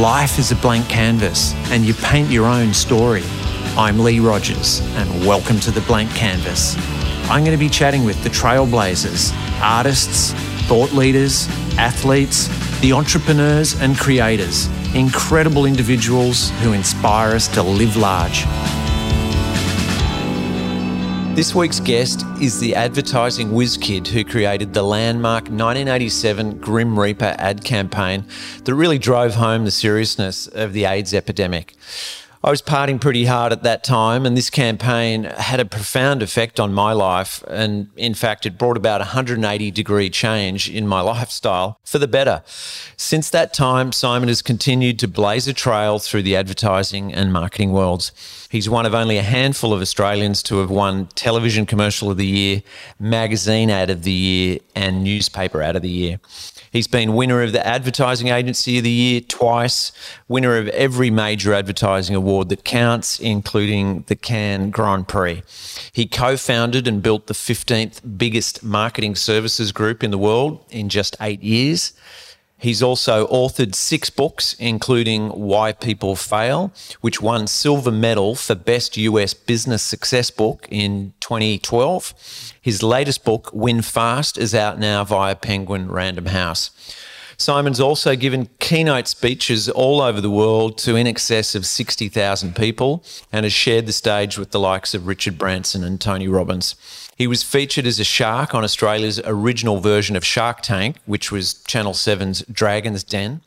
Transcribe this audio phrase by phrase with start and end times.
[0.00, 3.22] Life is a blank canvas, and you paint your own story.
[3.76, 6.76] I'm Lee Rogers, and welcome to the Blank Canvas.
[7.28, 10.32] I'm going to be chatting with the trailblazers, artists,
[10.66, 11.46] thought leaders,
[11.76, 12.48] athletes,
[12.80, 18.46] the entrepreneurs and creators, incredible individuals who inspire us to live large.
[21.34, 27.34] This week's guest is the advertising whiz kid who created the landmark 1987 Grim Reaper
[27.38, 28.26] ad campaign
[28.64, 31.74] that really drove home the seriousness of the AIDS epidemic.
[32.44, 36.58] I was partying pretty hard at that time, and this campaign had a profound effect
[36.58, 37.44] on my life.
[37.46, 42.08] And in fact, it brought about a 180 degree change in my lifestyle for the
[42.08, 42.42] better.
[42.96, 47.70] Since that time, Siimon has continued to blaze a trail through the advertising and marketing
[47.70, 48.10] worlds.
[48.50, 52.26] He's one of only a handful of Australians to have won Television Commercial of the
[52.26, 52.62] Year,
[52.98, 56.18] Magazine Ad of the Year, and Newspaper Ad of the Year.
[56.72, 59.92] He's been winner of the Advertising Agency of the Year twice,
[60.26, 65.42] winner of every major advertising award that counts, including the Cannes Grand Prix.
[65.92, 70.88] He co founded and built the 15th biggest marketing services group in the world in
[70.88, 71.92] just eight years.
[72.62, 78.96] He's also authored six books, including Why People Fail, which won silver medal for Best
[78.96, 82.54] US Business Success Book in 2012.
[82.60, 86.70] His latest book, Win Fast, is out now via Penguin Random House.
[87.36, 93.02] Siimon's also given keynote speeches all over the world to in excess of 60,000 people
[93.32, 96.76] and has shared the stage with the likes of Richard Branson and Tony Robbins.
[97.16, 101.54] He was featured as a shark on Australia's original version of Shark Tank, which was
[101.64, 103.42] Channel 7's Dragon's Den.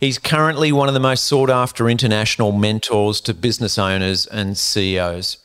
[0.00, 5.38] He's currently one of the most sought after international mentors to business owners and CEOs.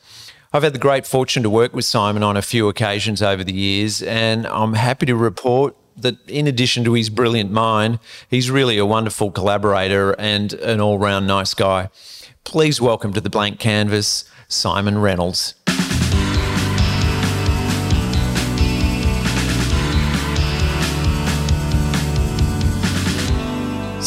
[0.53, 3.53] I've had the great fortune to work with Siimon on a few occasions over the
[3.53, 7.99] years, and I'm happy to report that in addition to his brilliant mind,
[8.29, 11.89] he's really a wonderful collaborator and an all round nice guy.
[12.43, 15.55] Please welcome to the blank canvas, Siimon Reynolds.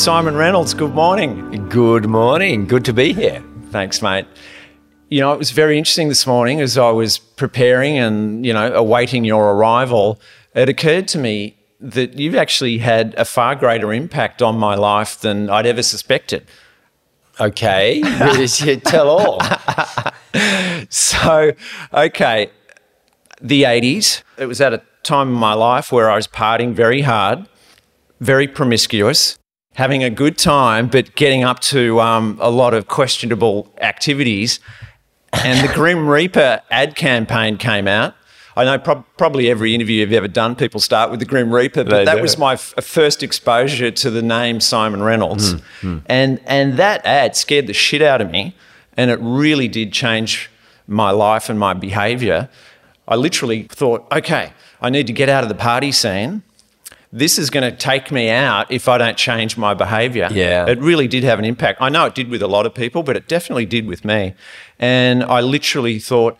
[0.07, 1.69] Siimon Reynolds, good morning.
[1.69, 2.67] Good morning.
[2.67, 3.43] Good to be here.
[3.71, 4.25] Thanks, mate.
[5.09, 8.73] You know, it was very interesting this morning as I was preparing and, you know,
[8.73, 10.21] awaiting your arrival.
[10.55, 15.19] It occurred to me that you've actually had a far greater impact on my life
[15.19, 16.47] than I'd ever suspected.
[17.41, 18.01] Okay.
[18.85, 19.41] Tell all.
[20.89, 21.51] so,
[21.93, 22.53] okay,
[23.41, 27.01] the 80s, it was at a time in my life where I was partying very
[27.01, 27.49] hard,
[28.21, 29.37] very promiscuous
[29.77, 34.59] having a good time, but getting up to um, a lot of questionable activities.
[35.33, 38.15] And the Grim Reaper ad campaign came out.
[38.57, 41.85] I know prob- probably every interview you've ever done, people start with the Grim Reaper,
[41.85, 42.23] but they that do.
[42.23, 45.55] was my f- first exposure to the name Siimon Reynolds.
[45.55, 46.03] Mm, mm.
[46.07, 48.57] And, and that ad scared the shit out of me.
[48.97, 50.51] And it really did change
[50.87, 52.49] my life and my behavior.
[53.07, 56.43] I literally thought, okay, I need to get out of the party scene
[57.17, 60.29] this is going to take me out if I don't change my behavior.
[60.31, 60.67] Yeah.
[60.69, 61.81] It really did have an impact.
[61.81, 64.35] I know it did with a lot of people, but it definitely did with me.
[64.79, 66.37] And I literally thought,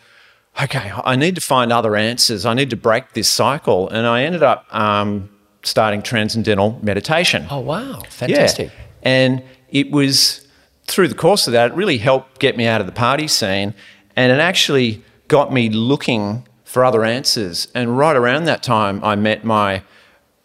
[0.61, 2.45] okay, I need to find other answers.
[2.45, 3.89] I need to break this cycle.
[3.89, 5.31] And I ended up um,
[5.63, 7.47] starting transcendental meditation.
[7.49, 8.03] Oh, wow.
[8.09, 8.67] Fantastic.
[8.67, 8.83] Yeah.
[9.01, 10.47] And it was
[10.85, 13.73] through the course of that, it really helped get me out of the party scene.
[14.15, 17.67] And it actually got me looking for other answers.
[17.73, 19.81] And right around that time, I met my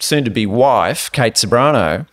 [0.02, 2.06] soon to be wife, Kate Ceberano.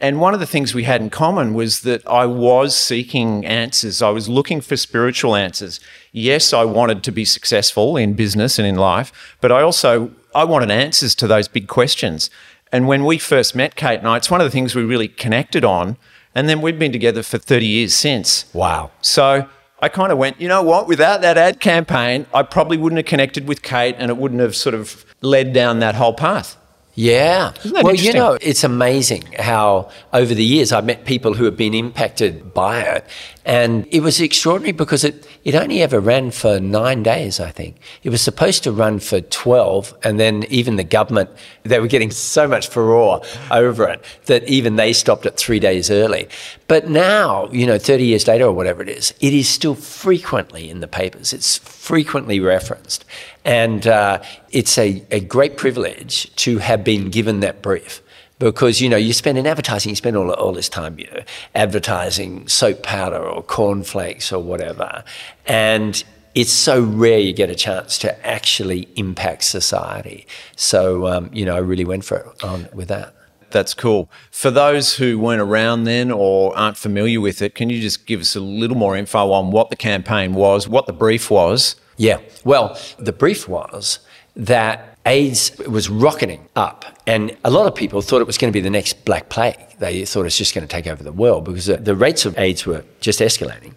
[0.00, 4.00] And one of the things we had in common was that I was seeking answers.
[4.00, 5.80] I was looking for spiritual answers.
[6.12, 10.44] Yes, I wanted to be successful in business and in life, but I also I
[10.44, 12.30] wanted answers to those big questions.
[12.70, 15.08] And when we first met Kate and I, it's one of the things we really
[15.08, 15.96] connected on.
[16.34, 18.44] And then we've been together for 30 years since.
[18.52, 18.92] Wow.
[19.00, 19.48] So
[19.80, 23.06] I kind of went, you know what, without that ad campaign, I probably wouldn't have
[23.06, 26.56] connected with Kate and it wouldn't have sort of led down that whole path.
[26.98, 27.52] Yeah.
[27.64, 31.72] Well, you know, it's amazing how over the years I've met people who have been
[31.72, 33.06] impacted by it.
[33.44, 37.76] And it was extraordinary because it, it only ever ran for nine days, I think.
[38.02, 39.96] It was supposed to run for 12.
[40.02, 41.30] And then even the government,
[41.62, 45.92] they were getting so much furore over it that even they stopped it three days
[45.92, 46.28] early.
[46.68, 50.68] But now, you know, 30 years later or whatever it is, it is still frequently
[50.68, 51.32] in the papers.
[51.32, 53.06] It's frequently referenced.
[53.44, 58.02] And uh, it's a, a great privilege to have been given that brief
[58.38, 61.22] because you know you spend in advertising, you spend all, all this time you know,
[61.54, 65.02] advertising soap powder or cornflakes or whatever,
[65.46, 66.04] and
[66.34, 70.26] it's so rare you get a chance to actually impact society.
[70.54, 73.14] So um, you know, I really went for it on with that.
[73.48, 74.10] That that's cool.
[74.30, 78.20] For those who weren't around then or aren't familiar with it, can you just give
[78.20, 81.76] us a little more info on what the campaign was, what the brief was?
[81.96, 82.20] Yeah.
[82.44, 84.00] Well, the brief was
[84.36, 88.56] that AIDS was rocketing up, and a lot of people thought it was going to
[88.56, 89.58] be the next Black Plague.
[89.78, 92.66] They thought it's just going to take over the world because the rates of AIDS
[92.66, 93.74] were just escalating.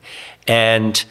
[0.47, 1.03] And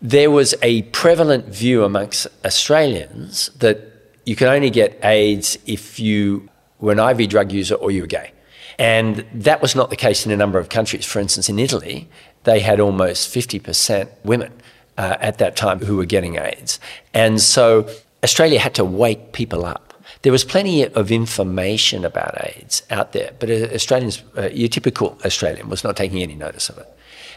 [0.00, 3.80] there was a prevalent view amongst Australians that
[4.24, 6.48] you could only get AIDS if you
[6.80, 8.32] were an IV drug user or you were gay.
[8.78, 11.04] And that was not the case in a number of countries.
[11.04, 12.08] For instance, in Italy,
[12.44, 14.52] they had almost 50% women
[14.96, 16.80] uh, at that time who were getting AIDS.
[17.12, 17.88] And so
[18.24, 19.86] Australia had to wake people up.
[20.22, 25.18] There was plenty of information about AIDS out there, but uh, Australians, uh, your typical
[25.24, 26.88] Australian, was not taking any notice of it.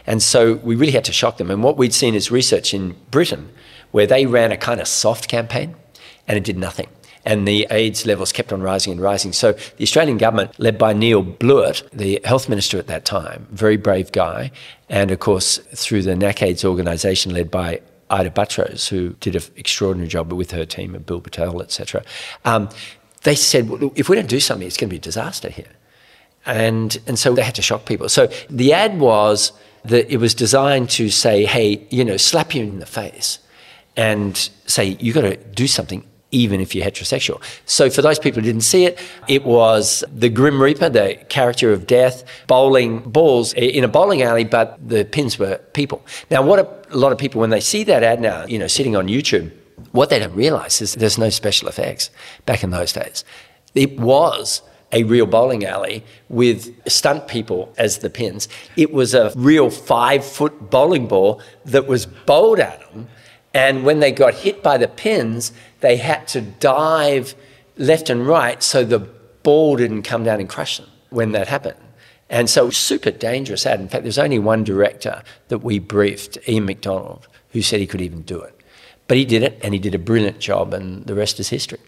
[0.06, 1.50] And so we really had to shock them.
[1.50, 3.50] And what we'd seen is research in Britain
[3.90, 5.76] where they ran a kind of soft campaign
[6.28, 6.88] and it did nothing.
[7.24, 9.32] And the AIDS levels kept on rising and rising.
[9.32, 13.78] So the Australian government, led by Neil Blewett, the health minister at that time, very
[13.78, 14.50] brave guy,
[14.90, 17.80] and of course through the NACAIDS organisation led by
[18.10, 22.04] Ita Buttrose, who did an extraordinary job with her team and Bill Bowtell, etc.
[22.44, 22.68] Um,
[23.22, 25.72] they said, well, if we don't do something, it's going to be a disaster here.
[26.46, 28.08] And, and so they had to shock people.
[28.08, 29.52] So the ad was
[29.84, 33.38] that it was designed to say, hey, you know, slap you in the face
[33.96, 34.36] and
[34.66, 37.40] say, you've got to do something even if you're heterosexual.
[37.64, 38.98] So for those people who didn't see it,
[39.28, 44.44] it was the Grim Reaper, the character of death, bowling balls in a bowling alley,
[44.44, 46.04] but the pins were people.
[46.30, 48.96] Now, what a, lot of people, when they see that ad now, you know, sitting
[48.96, 49.52] on YouTube,
[49.92, 52.10] what they don't realize is there's no special effects
[52.46, 53.24] back in those days.
[53.74, 58.48] It was a real bowling alley with stunt people as the pins.
[58.76, 63.08] It was a real five foot bowling ball that was bowled at them.
[63.54, 67.34] And when they got hit by the pins, they had to dive
[67.76, 71.78] left and right so the ball didn't come down and crush them when that happened.
[72.28, 73.80] And so super dangerous ad.
[73.80, 78.00] In fact, there's only one director that we briefed, Ian McDonald, who said he could
[78.00, 78.58] even do it.
[79.06, 81.78] But he did it and he did a brilliant job, and the rest is history.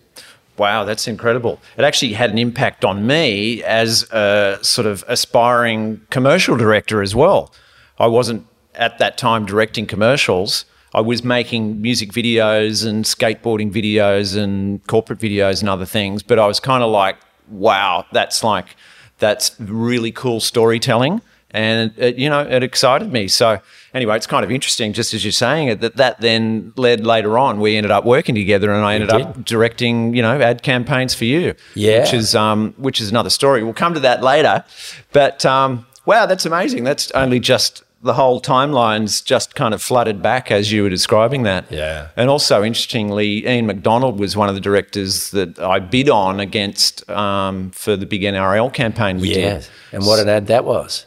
[0.59, 1.61] Wow, that's incredible.
[1.77, 7.15] It actually had an impact on me as a sort of aspiring commercial director as
[7.15, 7.53] well.
[7.99, 10.67] I wasn't at that time directing commercials.
[10.97, 16.39] I was making music videos and skateboarding videos and corporate videos and other things, but
[16.39, 17.17] I was kind of like,
[17.49, 18.77] wow, that's like,
[19.19, 21.21] that's really cool storytelling.
[21.51, 23.29] And, it, you know, it excited me.
[23.29, 23.61] So,
[23.93, 27.39] anyway, it's kind of interesting, just as you're saying it, that that then led later
[27.39, 27.61] on.
[27.61, 31.25] We ended up working together, and I ended up directing, you know, ad campaigns for
[31.25, 31.55] you.
[31.75, 33.63] Yeah, which is um, which is another story.
[33.63, 34.65] We'll come to that later.
[35.13, 36.85] But um, wow, that's amazing.
[36.85, 41.43] That's only just the whole timeline's just kind of flooded back as you were describing
[41.43, 41.71] that.
[41.71, 42.09] Yeah.
[42.17, 47.09] And also, interestingly, Ian McDonald was one of the directors that I bid on against
[47.11, 49.59] um, for the big NRL campaign we yeah.
[49.59, 49.69] did.
[49.93, 51.05] And what an ad that was.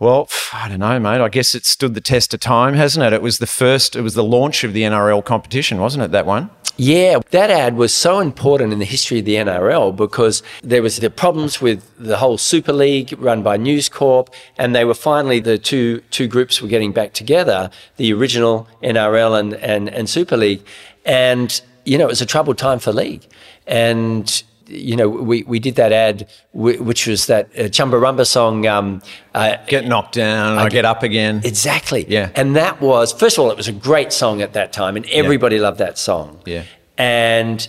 [0.00, 1.20] Well, I don't know, mate.
[1.20, 3.12] I guess it stood the test of time, hasn't it?
[3.12, 6.26] It was the first, it was the launch of the NRL competition, wasn't it, that
[6.26, 6.50] one?
[6.76, 10.96] Yeah, that ad was so important in the history of the NRL because there was
[10.96, 15.38] the problems with the whole Super League run by News Corp, and they were finally
[15.38, 20.36] the two two groups were getting back together, the original NRL and and, and Super
[20.36, 20.66] League,
[21.04, 23.24] and you know it was a troubled time for league,
[23.68, 28.66] and you know, we, we did that ad, which was that uh, Chumbawamba song.
[28.66, 29.02] Um,
[29.34, 31.42] uh, get knocked down, I get up again.
[31.44, 32.06] Exactly.
[32.08, 32.30] Yeah.
[32.34, 35.06] And that was, first of all, it was a great song at that time, and
[35.10, 35.62] everybody yeah.
[35.62, 36.40] loved that song.
[36.46, 36.64] Yeah.
[36.96, 37.66] And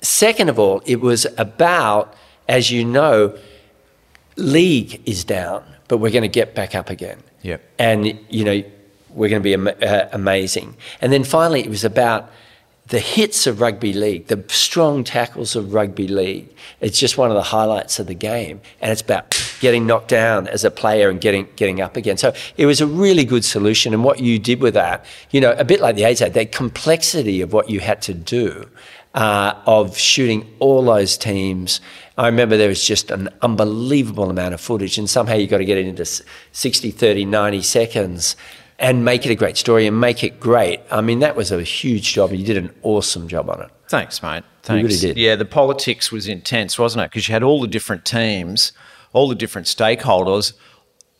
[0.00, 2.14] second of all, it was about,
[2.48, 3.38] as you know,
[4.36, 7.22] league is down, but we're going to get back up again.
[7.42, 7.58] Yeah.
[7.78, 8.62] And, you know,
[9.10, 10.76] we're going to be am- uh, amazing.
[11.00, 12.30] And then finally, it was about
[12.92, 16.46] the hits of rugby league, the strong tackles of rugby league.
[16.82, 20.46] It's just one of the highlights of the game, and it's about getting knocked down
[20.46, 22.18] as a player and getting getting up again.
[22.18, 23.94] So it was a really good solution.
[23.94, 26.52] And what you did with that, you know, a bit like the AIDS ad, that
[26.52, 28.68] complexity of what you had to do.
[29.14, 31.82] Uh, of shooting all those teams.
[32.16, 35.66] I remember there was just an unbelievable amount of footage, and somehow you got to
[35.66, 36.06] get it into
[36.52, 38.36] 60, 30, 90 seconds
[38.82, 40.80] and make it a great story and make it great.
[40.90, 42.32] I mean, that was a huge job.
[42.32, 43.70] You did an awesome job on it.
[43.88, 44.42] Thanks, mate.
[44.64, 44.82] Thanks.
[44.82, 45.16] You really did.
[45.16, 47.10] Yeah, the politics was intense, wasn't it?
[47.10, 48.72] Because you had all the different teams,
[49.12, 50.52] all the different stakeholders,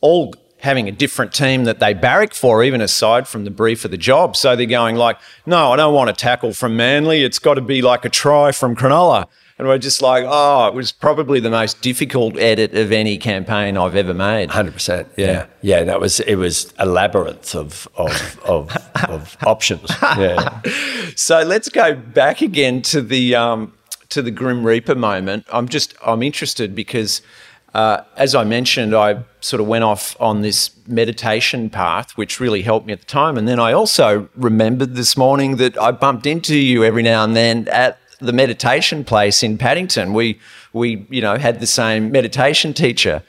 [0.00, 3.90] all having a different team that they barrack for, even aside from the brief of
[3.90, 4.36] the job.
[4.36, 7.22] So they're going like, no, I don't want a tackle from Manly.
[7.22, 9.26] It's got to be like a try from Cronulla.
[9.62, 13.76] And we're just like, oh, it was probably the most difficult edit of any campaign
[13.76, 14.48] I've ever made.
[14.48, 15.06] 100%.
[15.16, 15.46] Yeah.
[15.60, 18.76] Yeah, that was, it was a labyrinth of, of, of,
[19.08, 19.88] of options.
[20.02, 20.60] Yeah.
[21.14, 23.72] so let's go back again to the, um,
[24.08, 27.22] to the Grim Reaper moment, I'm just I'm interested because
[27.72, 32.62] uh, as I mentioned, I sort of went off on this meditation path, which really
[32.62, 33.38] helped me at the time.
[33.38, 37.34] And then I also remembered this morning that I bumped into you every now and
[37.34, 40.12] then at the meditation place in Paddington.
[40.12, 40.38] We
[40.72, 43.22] we you know had the same meditation teacher.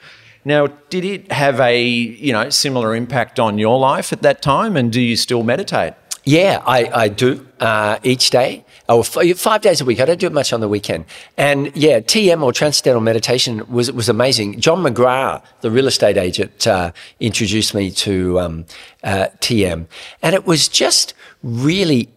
[0.44, 4.76] Now, did it have a you know similar impact on your life at that time?
[4.76, 5.94] And do you still meditate?
[6.26, 8.64] Yeah, I, I do uh, each day.
[8.88, 10.00] Oh, five days a week.
[10.00, 11.04] I don't do it much on the weekend.
[11.36, 14.60] And yeah, TM or Transcendental Meditation was was amazing.
[14.60, 18.66] John McGrath, the real estate agent, uh, introduced me to um,
[19.02, 19.86] uh, TM,
[20.22, 22.10] and it was just really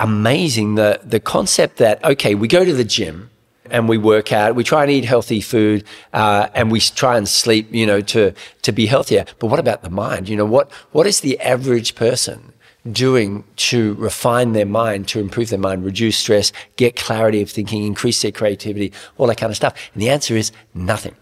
[0.00, 0.74] amazing.
[0.74, 3.30] The the concept that okay, we go to the gym
[3.70, 4.56] and we work out.
[4.56, 8.34] We try and eat healthy food, uh, and we try and sleep, you know, to
[8.62, 9.24] to be healthier.
[9.38, 10.28] But what about the mind?
[10.28, 12.52] You know, what what is the average person
[12.90, 17.84] doing to refine their mind, to improve their mind, reduce stress, get clarity of thinking,
[17.84, 19.74] increase their creativity, all that kind of stuff?
[19.92, 21.14] And the answer is nothing.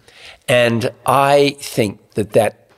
[0.47, 2.71] And I think that that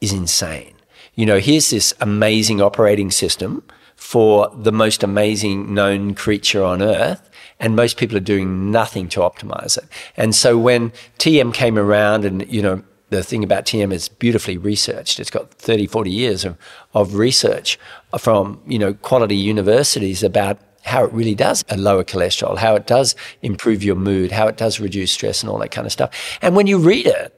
[0.00, 0.74] is insane.
[1.16, 3.64] You know, here's this amazing operating system
[3.98, 7.28] for the most amazing known creature on earth.
[7.60, 9.84] And most people are doing nothing to optimize it.
[10.16, 14.56] And so when TM came around and, you know, the thing about TM is beautifully
[14.56, 15.18] researched.
[15.18, 16.56] It's got 30, 40 years of,
[16.94, 17.76] of research
[18.16, 23.16] from, you know, quality universities about how it really does lower cholesterol, how it does
[23.42, 26.38] improve your mood, how it does reduce stress and all that kind of stuff.
[26.40, 27.34] And when you read it,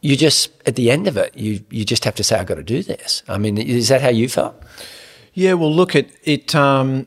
[0.00, 2.54] you just, at the end of it, you, you just have to say, I've got
[2.54, 3.22] to do this.
[3.28, 4.56] I mean, is that how you felt?
[5.36, 7.06] Yeah, well, look, it, it um,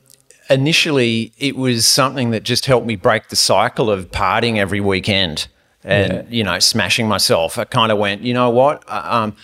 [0.51, 5.48] initially, it was something that just helped me break the cycle of partying every weekend
[5.83, 6.24] and yeah.
[6.29, 7.57] you know smashing myself.
[7.57, 8.83] I kind of went, you know what?
[8.88, 9.36] Uh, um,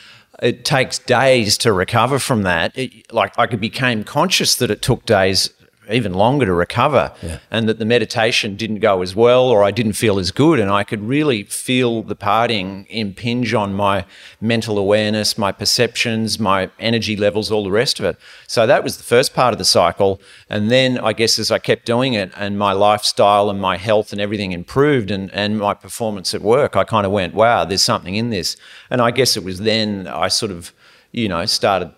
[0.43, 2.77] it takes days to recover from that.
[2.77, 5.49] It, like I became conscious that it took days
[5.89, 7.39] even longer to recover yeah.
[7.51, 10.69] and that the meditation didn't go as well or I didn't feel as good and
[10.69, 14.05] I could really feel the parting impinge on my
[14.41, 18.17] mental awareness, my perceptions, my energy levels, all the rest of it.
[18.47, 21.59] So that was the first part of the cycle and then I guess as I
[21.59, 25.73] kept doing it and my lifestyle and my health and everything improved and, and my
[25.73, 28.57] performance at work, I kind of went, wow, there's something in this.
[28.89, 30.73] And I guess it was then I sort of,
[31.11, 31.93] you know, started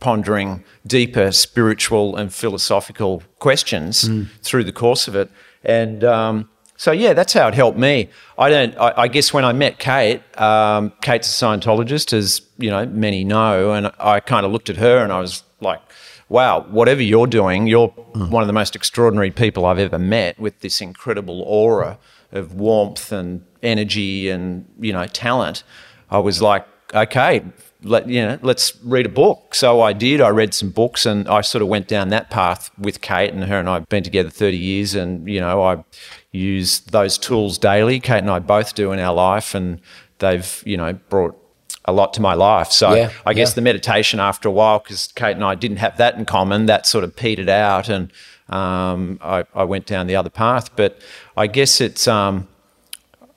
[0.00, 4.28] pondering deeper spiritual and philosophical questions mm.
[4.42, 5.30] through the course of it.
[5.64, 8.08] And um, so, yeah, that's how it helped me.
[8.38, 8.76] I don't.
[8.78, 13.24] I, I guess when I met Kate, um, Kate's a Scientologist, as you know, many
[13.24, 15.80] know, and I kind of looked at her and I was like,
[16.28, 18.30] "Wow, whatever you're doing, you're mm.
[18.30, 21.98] one of the most extraordinary people I've ever met with this incredible aura
[22.30, 25.64] of warmth and energy and you know talent."
[26.12, 26.64] I was like,
[26.94, 27.42] "Okay,
[27.82, 29.54] let you know, let's read a book.
[29.54, 30.20] So I did.
[30.20, 33.44] I read some books, and I sort of went down that path with Kate and
[33.44, 33.58] her.
[33.58, 35.84] And I've been together thirty years, and you know, I
[36.32, 38.00] use those tools daily.
[38.00, 39.80] Kate and I both do in our life, and
[40.18, 41.36] they've you know brought
[41.84, 42.70] a lot to my life.
[42.70, 43.56] So yeah, I guess yeah.
[43.56, 46.86] the meditation after a while, because Kate and I didn't have that in common, that
[46.86, 48.12] sort of petered out, and
[48.48, 50.74] um, I, I, went down the other path.
[50.76, 51.00] But
[51.36, 52.48] I guess it's, um,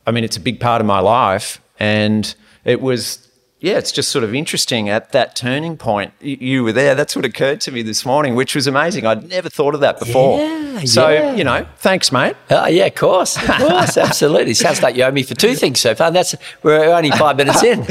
[0.07, 2.33] I mean, it's a big part of my life, and
[2.63, 3.29] it was
[3.61, 6.13] yeah, it's just sort of interesting at that turning point.
[6.19, 6.95] You were there.
[6.95, 9.05] That's what occurred to me this morning, which was amazing.
[9.05, 10.39] I'd never thought of that before.
[10.39, 11.35] Yeah, so, yeah.
[11.35, 12.35] you know, thanks, mate.
[12.49, 13.37] Uh, yeah, of course.
[13.37, 13.97] Of course.
[13.97, 14.55] absolutely.
[14.55, 16.09] Sounds like you owe me for two things so far.
[16.09, 17.81] That's We're only five minutes in.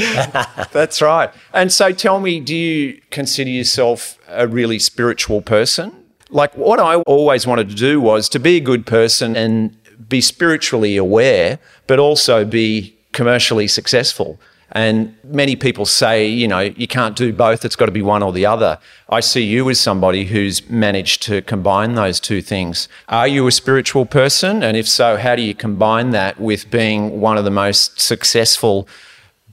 [0.73, 1.31] That's right.
[1.55, 5.95] And so tell me, do you consider yourself a really spiritual person?
[6.31, 9.77] Like, what I always wanted to do was to be a good person and
[10.09, 14.41] be spiritually aware, but also be commercially successful.
[14.73, 18.23] And many people say, you know, you can't do both, it's got to be one
[18.23, 18.79] or the other.
[19.09, 22.89] I see you as somebody who's managed to combine those two things.
[23.09, 24.62] Are you a spiritual person?
[24.62, 28.87] And if so, how do you combine that with being one of the most successful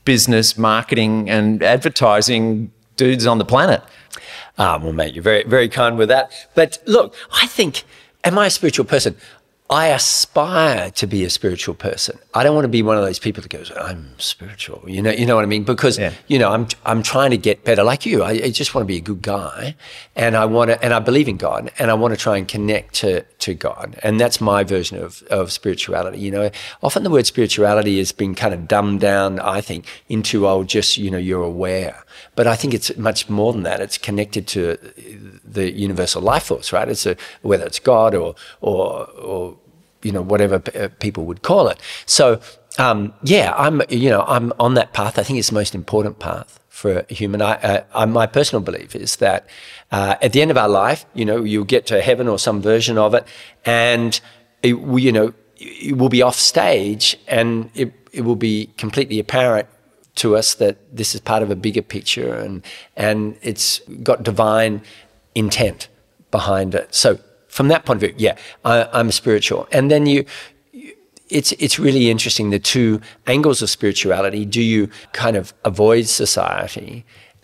[0.05, 3.81] business, marketing, and advertising dudes on the planet?
[4.59, 6.31] Ah, well, mate, you're very, very kind with that.
[6.55, 7.83] But look, I think,
[8.23, 9.15] am I a spiritual person?
[9.69, 12.17] I aspire to be a spiritual person.
[12.33, 15.11] I don't want to be one of those people that goes, "I'm spiritual." You know,
[15.11, 15.65] you know what I mean?
[15.65, 16.13] Because yeah.
[16.27, 18.23] you know, I'm I'm trying to get better, like you.
[18.23, 19.75] I, I, just want to be a good guy,
[20.15, 22.47] and I want to, and I believe in God, and I want to try and
[22.47, 26.19] connect to to God, and that's my version of of spirituality.
[26.19, 26.49] You know,
[26.81, 30.97] often the word spirituality has been kind of dumbed down, I think, into oh, just
[30.97, 32.05] you know, you're aware.
[32.35, 33.81] But I think it's much more than that.
[33.81, 34.77] It's connected to
[35.47, 36.87] the universal life force, right?
[36.87, 39.57] It's a, whether it's God or or or
[40.03, 41.79] you know whatever p- uh, people would call it.
[42.05, 42.39] So
[42.77, 45.17] um, yeah, I'm you know I'm on that path.
[45.17, 47.41] I think it's the most important path for a human.
[47.41, 49.47] I, uh, I, my personal belief is that
[49.91, 52.61] uh, at the end of our life, you know, you'll get to heaven or some
[52.61, 53.25] version of it,
[53.65, 54.19] and
[54.61, 59.67] it, you know, it will be off stage and it, it will be completely apparent
[60.15, 62.63] to us that this is part of a bigger picture and,
[62.95, 64.81] and it's got divine
[65.37, 65.89] intent
[66.31, 66.93] behind it.
[66.93, 69.67] So from that point of view, yeah, I, I'm spiritual.
[69.71, 70.25] And then you,
[71.29, 74.45] it's it's really interesting the two angles of spirituality.
[74.45, 77.03] Do you kind of avoid society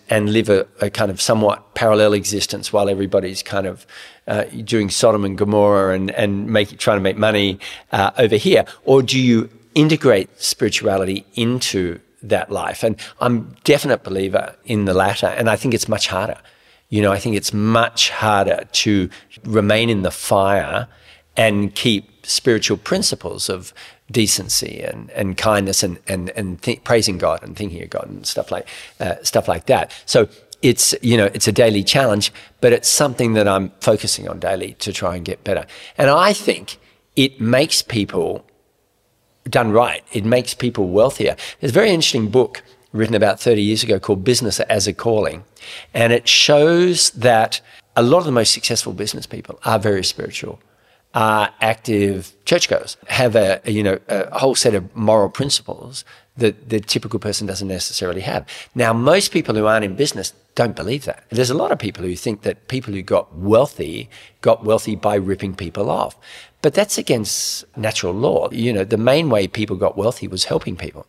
[0.09, 3.85] and live a, a kind of somewhat parallel existence while everybody's kind of
[4.27, 7.59] uh, doing Sodom and Gomorrah and and make, trying to make money
[7.91, 12.83] uh, over here, or do you integrate spirituality into that life?
[12.85, 16.39] And I'm definite believer in the latter, and I think it's much harder.
[16.93, 19.09] You know, I think it's much harder to
[19.43, 20.87] remain in the fire
[21.35, 23.73] and keep spiritual principles of
[24.11, 28.27] decency and, and kindness and, and, and th- praising God and thinking of God and
[28.27, 28.67] stuff like,
[28.99, 29.91] uh, stuff like that.
[30.05, 30.29] So
[30.61, 32.31] it's, you know, it's a daily challenge,
[32.61, 35.65] but it's something that I'm focusing on daily to try and get better.
[35.97, 36.77] And I think
[37.15, 38.45] it makes people
[39.49, 40.03] done right.
[40.11, 41.35] It makes people wealthier.
[41.59, 42.61] There's a very interesting book
[42.93, 45.43] written about 30 years ago called Business as a Calling.
[45.93, 47.59] And it shows that
[47.95, 50.59] a lot of the most successful business people are very spiritual
[51.13, 56.03] are active churchgoers, have a, a, you know a whole set of moral principles
[56.37, 58.47] that the typical person doesn't necessarily have.
[58.73, 61.23] Now, most people who aren't in business don't believe that.
[61.29, 64.09] There's a lot of people who think that people who got wealthy
[64.41, 66.17] got wealthy by ripping people off.
[66.63, 68.49] But that's against natural law.
[68.51, 71.05] You know, the main way people got wealthy was helping people.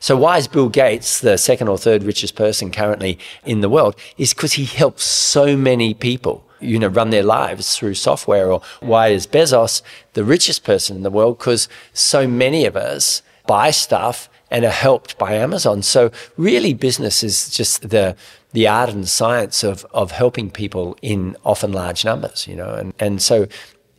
[0.00, 3.96] So why is Bill Gates the second or third richest person currently in the world?
[4.16, 8.50] Is because he helps so many people you know, run their lives through software?
[8.50, 9.82] Or why is Bezos
[10.14, 11.38] the richest person in the world?
[11.38, 15.82] Because so many of us buy stuff and are helped by Amazon.
[15.82, 18.16] So really business is just the
[18.52, 22.74] the art and science of of helping people in often large numbers, you know.
[22.74, 23.46] And and so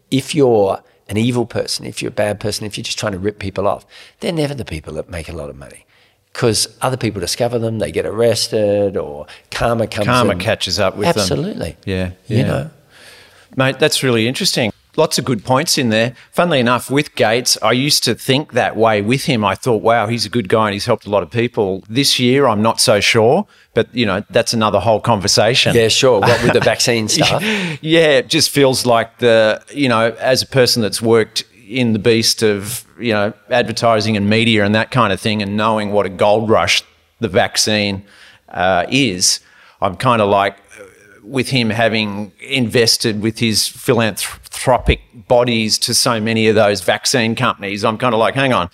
[0.09, 3.19] if you're an evil person, if you're a bad person, if you're just trying to
[3.19, 3.85] rip people off,
[4.19, 5.85] they're never the people that make a lot of money
[6.39, 10.07] because other people discover them, they get arrested, or karma comes.
[10.07, 10.39] Karma in.
[10.39, 11.51] catches up with Absolutely.
[11.51, 11.61] them.
[11.61, 11.93] Absolutely.
[11.93, 12.37] Yeah, yeah.
[12.37, 12.69] You know,
[13.57, 14.71] mate, that's really interesting.
[14.95, 16.15] Lots of good points in there.
[16.31, 19.43] Funnily enough, with Gates, I used to think that way with him.
[19.43, 21.83] I thought, wow, he's a good guy and he's helped a lot of people.
[21.89, 25.75] This year, I'm not so sure, but you know, that's another whole conversation.
[25.75, 26.21] Yeah, sure.
[26.21, 27.41] What with the vaccine stuff?
[27.81, 31.99] yeah, it just feels like the, you know, as a person that's worked in the
[31.99, 36.05] beast of you know advertising and media and that kind of thing, and knowing what
[36.05, 36.83] a gold rush
[37.19, 38.03] the vaccine
[38.49, 39.39] uh, is,
[39.81, 40.83] I'm kind of like uh,
[41.23, 47.85] with him having invested with his philanthropic bodies to so many of those vaccine companies.
[47.85, 48.69] I'm kind of like, hang on.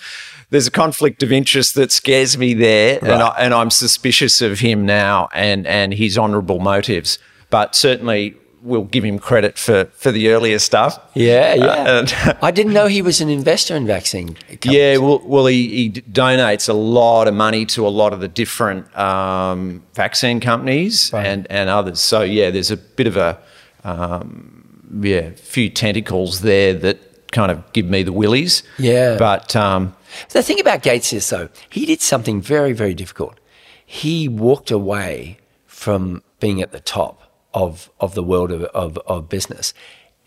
[0.52, 3.12] There's a conflict of interest that scares me there, right.
[3.12, 7.20] and, I, and I'm suspicious of him now and, and his honourable motives.
[7.50, 11.00] But certainly, we'll give him credit for, for the earlier stuff.
[11.14, 11.66] Yeah, yeah.
[11.66, 14.34] Uh, I didn't know he was an investor in vaccine.
[14.34, 14.66] Companies.
[14.66, 18.28] Yeah, well, well he, he, donates a lot of money to a lot of the
[18.28, 21.26] different um, vaccine companies right.
[21.26, 22.02] and, and others.
[22.02, 23.40] So, yeah, there's a bit of a
[23.84, 28.64] um, yeah few tentacles there that kind of give me the willies.
[28.80, 29.18] Yeah.
[29.18, 29.96] But um,
[30.30, 33.40] the thing about Gates is, though, he did something very, very difficult.
[33.86, 37.25] He walked away from being at the top
[37.56, 39.74] of, of the world of, of, of business.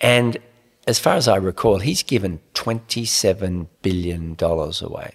[0.00, 0.38] And
[0.88, 5.14] as far as I recall, he's given $27 billion away.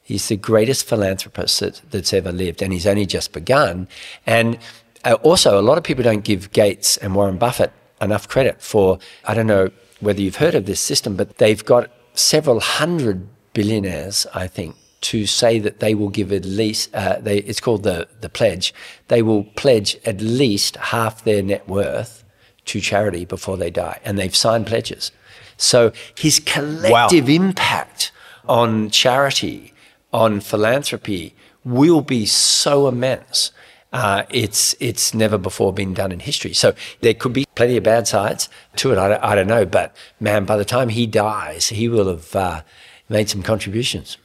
[0.00, 3.88] He's the greatest philanthropist that, that's ever lived, and he's only just begun.
[4.24, 4.58] And
[5.04, 9.00] uh, also, a lot of people don't give Gates and Warren Buffett enough credit for,
[9.24, 14.26] I don't know whether you've heard of this system, but they've got several hundred billionaires,
[14.32, 18.08] I think, to say that they will give at least, uh, they, it's called the,
[18.20, 18.74] the pledge,
[19.08, 22.24] they will pledge at least half their net worth
[22.66, 24.00] to charity before they die.
[24.04, 25.12] And they've signed pledges.
[25.56, 27.34] So his collective wow.
[27.34, 28.12] impact
[28.48, 29.72] on charity,
[30.12, 31.34] on philanthropy,
[31.64, 33.52] will be so immense.
[33.90, 36.52] Uh, it's it's never before been done in history.
[36.52, 38.98] So there could be plenty of bad sides to it.
[38.98, 42.62] I, I don't know, but man, by the time he dies, he will have uh,
[43.08, 44.18] made some contributions.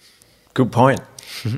[0.53, 1.01] Good point.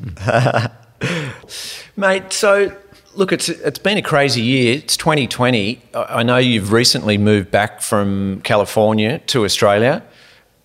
[1.96, 2.74] Mate, so
[3.14, 4.76] look, it's it's been a crazy year.
[4.76, 5.82] It's 2020.
[5.94, 10.02] I know you've recently moved back from California to Australia.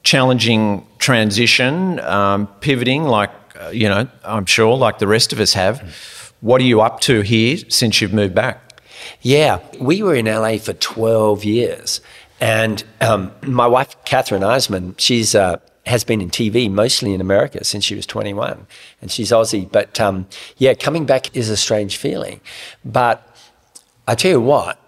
[0.04, 5.54] Challenging transition, um, pivoting, like uh, you know, I'm sure, like the rest of us
[5.54, 6.34] have.
[6.40, 8.82] What are you up to here since you've moved back?
[9.22, 12.02] Yeah, we were in LA for 12 years,
[12.40, 17.64] and um, my wife, Kathryn Eisman, she's uh, has been in TV, mostly in America,
[17.64, 18.68] since she was 21.
[19.02, 19.72] And she's Aussie.
[19.72, 22.40] But um, yeah, coming back is a strange feeling.
[22.86, 23.28] But
[24.08, 24.80] I tell you what,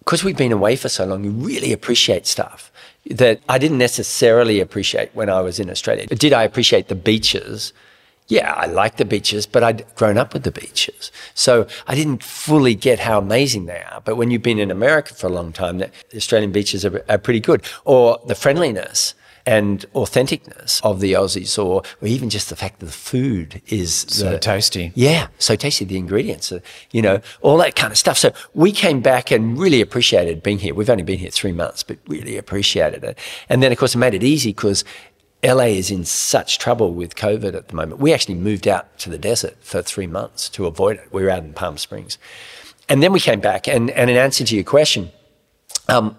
[0.00, 2.72] because we've been away for so long, you really appreciate stuff.
[3.10, 6.06] that I didn't necessarily appreciate when I was in Australia.
[6.06, 7.72] Did I appreciate the beaches?
[8.28, 11.10] Yeah, I like the beaches, but I'd grown up with the beaches.
[11.32, 14.02] So I didn't fully get how amazing they are.
[14.04, 17.16] But when you've been in America for a long time, the Australian beaches are, are
[17.16, 17.62] pretty good.
[17.86, 19.14] Or the friendliness
[19.48, 24.04] and authenticness of the Aussies, or, or even just the fact that the food is
[24.06, 24.92] so the, tasty.
[24.94, 25.86] Yeah, so tasty.
[25.86, 28.18] The ingredients, uh, you know, all that kind of stuff.
[28.18, 30.74] So we came back and really appreciated being here.
[30.74, 33.18] We've only been here three months, but really appreciated it.
[33.48, 34.84] And then, of course, it made it easy because
[35.42, 38.02] LA is in such trouble with COVID at the moment.
[38.02, 41.10] We actually moved out to the desert for three months to avoid it.
[41.10, 42.18] We were out in Palm Springs.
[42.90, 45.10] And then we came back, and, and in answer to your question,
[45.88, 46.16] um,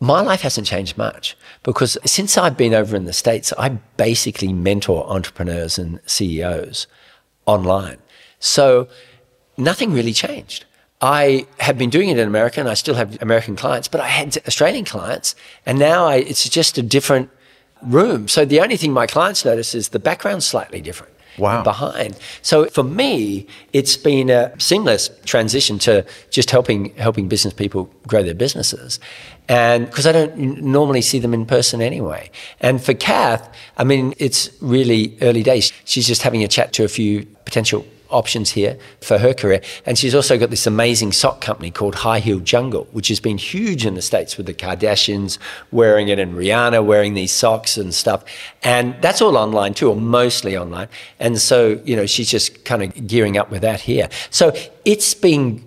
[0.00, 4.52] my life hasn't changed much because since I've been over in the States, I basically
[4.52, 6.86] mentor entrepreneurs and CEOs
[7.46, 7.98] online.
[8.38, 8.88] So
[9.56, 10.64] nothing really changed.
[11.00, 14.08] I have been doing it in America and I still have American clients, but I
[14.08, 17.30] had Australian clients and now I, it's just a different
[17.82, 18.28] room.
[18.28, 21.62] So the only thing my clients notice is the background's slightly different wow.
[21.62, 22.18] behind.
[22.42, 28.22] So for me, it's been a seamless transition to just helping helping business people grow
[28.22, 29.00] their businesses.
[29.48, 32.30] And because I don't normally see them in person anyway.
[32.60, 35.72] And for Kath, I mean, it's really early days.
[35.84, 39.60] She's just having a chat to a few potential options here for her career.
[39.84, 43.38] And she's also got this amazing sock company called High Heel Jungle, which has been
[43.38, 45.38] huge in the States with the Kardashians
[45.70, 48.24] wearing it and Rihanna wearing these socks and stuff.
[48.62, 50.88] And that's all online too, or mostly online.
[51.18, 54.08] And so, you know, she's just kind of gearing up with that here.
[54.30, 54.52] So
[54.84, 55.64] it's been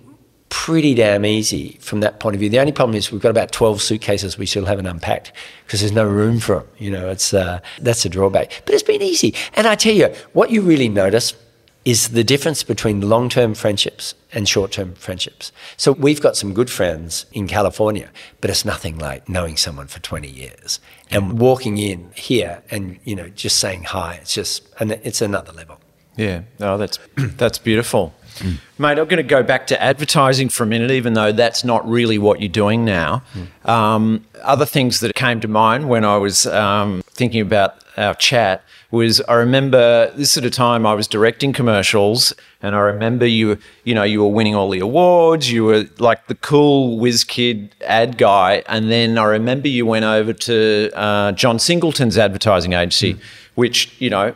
[0.50, 2.50] pretty damn easy from that point of view.
[2.50, 5.32] The only problem is we've got about 12 suitcases we still haven't unpacked
[5.64, 6.68] because there's no room for them.
[6.76, 8.62] You know, it's, uh, that's a drawback.
[8.66, 9.34] But it's been easy.
[9.54, 11.34] And I tell you, what you really notice–
[11.84, 15.50] is the difference between long term friendships and short term friendships.
[15.76, 20.00] So we've got some good friends in California, but it's nothing like knowing someone for
[20.00, 24.18] 20 years and walking in here and, you know, just saying hi.
[24.20, 25.80] It's just, and it's another level.
[26.16, 28.12] Yeah, no, that's, that's beautiful.
[28.38, 28.58] Mm.
[28.78, 31.88] Mate, I'm going to go back to advertising for a minute, even though that's not
[31.88, 33.22] really what you're doing now.
[33.34, 33.68] Mm.
[33.68, 38.62] Um, other things that came to mind when I was um, thinking about our chat
[38.90, 43.58] was I remember this at a time I was directing commercials, and I remember you,
[43.84, 45.50] you know, you were winning all the awards.
[45.50, 50.04] You were like the cool whiz kid ad guy, and then I remember you went
[50.04, 53.20] over to uh, John Singleton's advertising agency, mm.
[53.54, 54.34] which you know,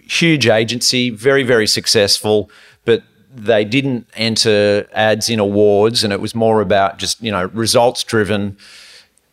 [0.00, 2.50] huge agency, very very successful,
[2.84, 3.02] but
[3.34, 8.02] they didn't enter ads in awards, and it was more about just you know results
[8.04, 8.56] driven.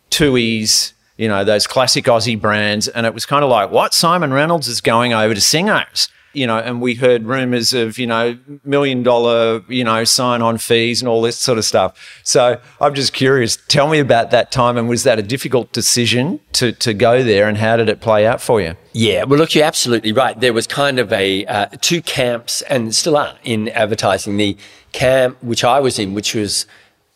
[0.09, 2.87] Tui's you know, those classic Aussie brands.
[2.87, 3.91] And it was kind of like, what?
[3.91, 6.07] Siimon Reynolds is going over to Singo's.
[6.31, 10.59] You know, and we heard rumors of, you know, million dollar, you know, sign on
[10.59, 12.21] fees and all this sort of stuff.
[12.23, 14.77] So I'm just curious, tell me about that time.
[14.77, 18.27] And was that a difficult decision to, to go there and how did it play
[18.27, 18.77] out for you?
[18.93, 20.39] Yeah, well, look, you're absolutely right.
[20.39, 24.37] There was kind of a uh, two camps and still are in advertising.
[24.37, 24.55] The
[24.91, 26.67] camp which I was in, which was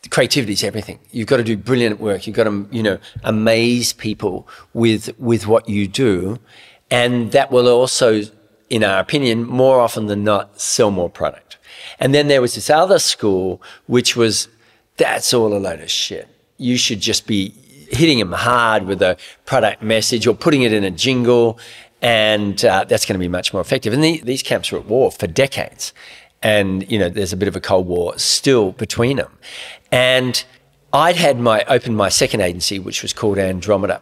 [0.09, 0.99] creativity is everything.
[1.11, 2.27] You've got to do brilliant work.
[2.27, 6.39] You've got to, you know, amaze people with with what you do,
[6.91, 8.21] and that will also,
[8.69, 11.57] in our opinion, more often than not, sell more product.
[11.99, 14.47] And then there was this other school, which was
[14.97, 16.27] that's all a load of shit.
[16.57, 17.49] You should just be
[17.89, 21.59] hitting them hard with a product message or putting it in a jingle,
[22.01, 23.93] and uh, that's going to be much more effective.
[23.93, 25.93] And the, these camps were at war for decades
[26.43, 29.31] and you know there's a bit of a cold war still between them
[29.93, 30.43] and
[30.91, 34.01] i'd had my opened my second agency which was called andromeda.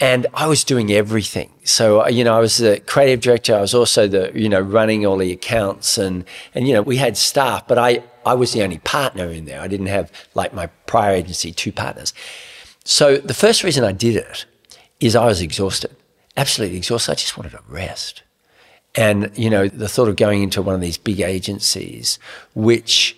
[0.00, 1.50] And i was doing everything.
[1.64, 3.54] So uh, you know i was the creative director.
[3.54, 6.96] I was also the you know running all the accounts and and you know we
[6.96, 9.60] had staff but i i was the only partner in there.
[9.60, 12.12] I didn't have like my prior agency two partners.
[12.84, 14.46] So the first reason i did it
[15.00, 15.94] is i was exhausted
[16.36, 17.12] absolutely exhausted.
[17.12, 18.22] I just wanted to rest.
[18.94, 22.18] And, you know, the thought of going into one of these big agencies,
[22.54, 23.16] which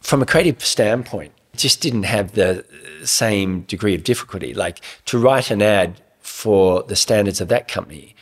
[0.00, 2.64] from a creative standpoint, just didn't have the
[3.04, 4.54] same degree of difficulty.
[4.54, 8.14] Like to write an ad for the standards of that company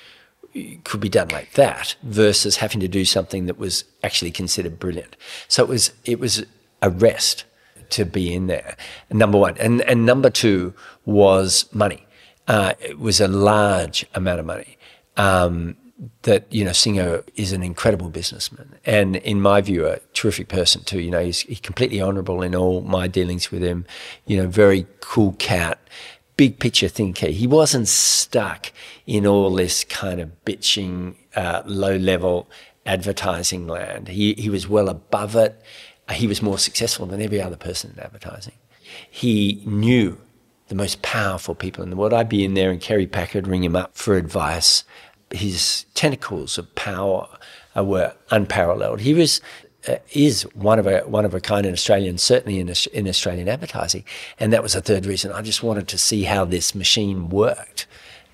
[0.85, 5.17] could be done like that versus having to do something that was actually considered brilliant.
[5.49, 6.45] So it was it was
[6.81, 7.45] a rest
[7.91, 8.77] to be in there.
[9.11, 12.07] Number one, and and number two was money.
[12.47, 14.77] Uh, it was a large amount of money.
[15.17, 15.77] Um,
[16.23, 20.83] that you know Singo is an incredible businessman and in my view a terrific person
[20.83, 21.01] too.
[21.01, 23.87] You know he's, he's completely honorable in all my dealings with him.
[24.27, 25.79] You know very cool cat
[26.37, 27.29] big picture thinker.
[27.29, 28.73] He wasn't stuck
[29.07, 32.51] in all this kind of bitching uh, low level
[32.87, 34.09] advertising land.
[34.09, 35.61] He, he was well above it.
[36.13, 38.55] He was more successful than every other person in advertising.
[39.11, 40.19] He knew
[40.69, 42.13] the most powerful people in the world.
[42.13, 44.85] I'd be in there and Kerry Packer ring him up for advice.
[45.35, 47.29] His tentacles of power
[47.77, 49.01] uh, were unparalleled.
[49.01, 49.41] He was
[49.89, 53.49] uh, is one of a one of a kind in Australia, certainly in in Australian
[53.49, 54.05] advertising.
[54.39, 55.33] And that was the third reason.
[55.33, 57.87] I just wanted to see how this machine worked,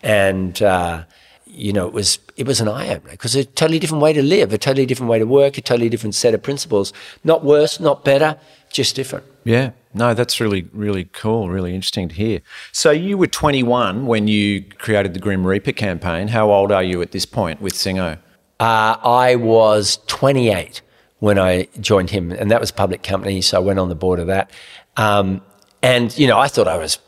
[0.02, 1.04] and uh,
[1.52, 4.22] you know, it was it was an eye opener because a totally different way to
[4.22, 6.92] live, a totally different way to work, a totally different set of principles.
[7.24, 8.38] Not worse, not better,
[8.70, 9.24] just different.
[9.44, 12.40] Yeah, no, that's really really cool, really interesting to hear.
[12.72, 16.29] So you were 21 when you created the Grim Reaper campaign.
[16.29, 18.18] How old are you at this point with Singo?
[18.59, 20.83] Uh, I was 28
[21.18, 23.94] when I joined him, and that was a public company, so I went on the
[23.94, 24.50] board of that.
[24.96, 25.42] Um,
[25.83, 26.98] and you know, I thought I was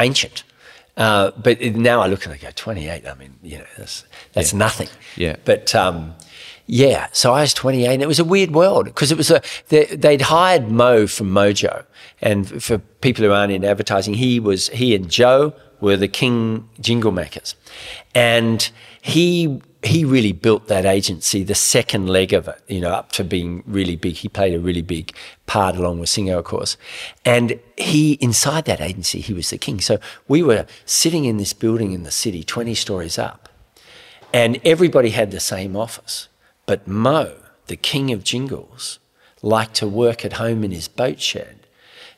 [0.00, 0.42] ancient.
[0.96, 3.06] Uh, but now I look and I go, 28.
[3.06, 4.58] I mean, you know, that's, that's yeah.
[4.58, 4.88] nothing.
[5.16, 5.36] Yeah.
[5.44, 6.14] But um,
[6.72, 9.42] yeah, so I was 28, and it was a weird world because it was a
[9.70, 11.84] they, they'd hired Mo from Mojo,
[12.22, 16.68] and for people who aren't in advertising, he was he and Joe were the king
[16.80, 17.56] jingle makers,
[18.14, 18.70] and
[19.02, 23.24] he he really built that agency, the second leg of it, you know, up to
[23.24, 24.14] being really big.
[24.14, 25.12] He played a really big
[25.46, 26.76] part along with Singo, of course.
[27.24, 29.80] And he, inside that agency, he was the king.
[29.80, 33.48] So we were sitting in this building in the city, 20 stories up,
[34.34, 36.28] and everybody had the same office.
[36.66, 38.98] But Mo, the king of jingles,
[39.42, 41.66] liked to work at home in his boat shed.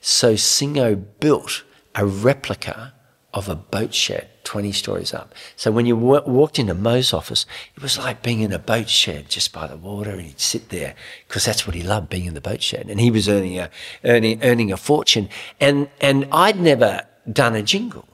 [0.00, 1.62] So Singo built
[1.94, 2.94] a replica
[3.34, 5.34] of a boat shed 20 stories up.
[5.56, 8.88] So when you w- walked into Mo's office, it was like being in a boat
[8.88, 10.94] shed just by the water, and he'd sit there
[11.26, 12.90] because that's what he loved, being in the boat shed.
[12.90, 13.70] And he was earning a,
[14.04, 15.28] earning, earning a fortune.
[15.60, 18.08] And, and I'd never done a jingle.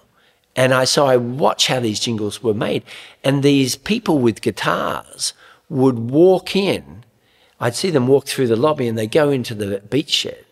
[0.55, 2.85] And I, so I watch how these jingles were made.
[3.25, 5.33] And these people with guitars
[5.68, 7.04] would walk in.
[7.61, 10.44] I'd see them walk through the lobby and they go into the beach shed.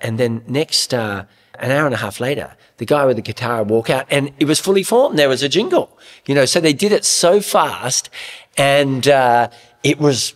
[0.00, 1.24] And then next, uh,
[1.58, 4.32] an hour and a half later, the guy with the guitar would walk out and
[4.38, 5.18] it was fully formed.
[5.18, 8.10] There was a jingle, you know, so they did it so fast
[8.56, 9.48] and uh,
[9.82, 10.34] it was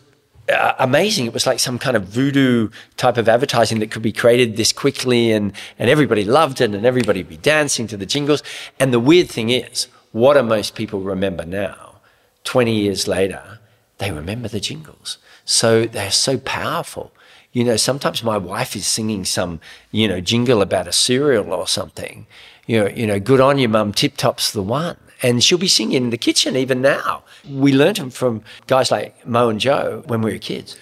[0.50, 1.26] uh, amazing.
[1.26, 4.72] It was like some kind of voodoo type of advertising that could be created this
[4.72, 8.42] quickly and, and everybody loved it and everybody would be dancing to the jingles.
[8.78, 12.00] And the weird thing is, what do most people remember now?
[12.44, 13.59] 20 years later,
[14.00, 15.18] they remember the jingles.
[15.44, 17.12] So they're so powerful.
[17.52, 19.60] You know, sometimes my wife is singing some,
[19.92, 22.26] you know, jingle about a cereal or something.
[22.66, 23.92] You know, you know, good on you, mum.
[23.92, 27.24] Tip Top's the one, and she'll be singing in the kitchen even now.
[27.48, 30.78] We learned them from guys like Mo and Joe when we were kids.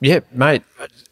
[0.00, 0.62] Yeah, mate,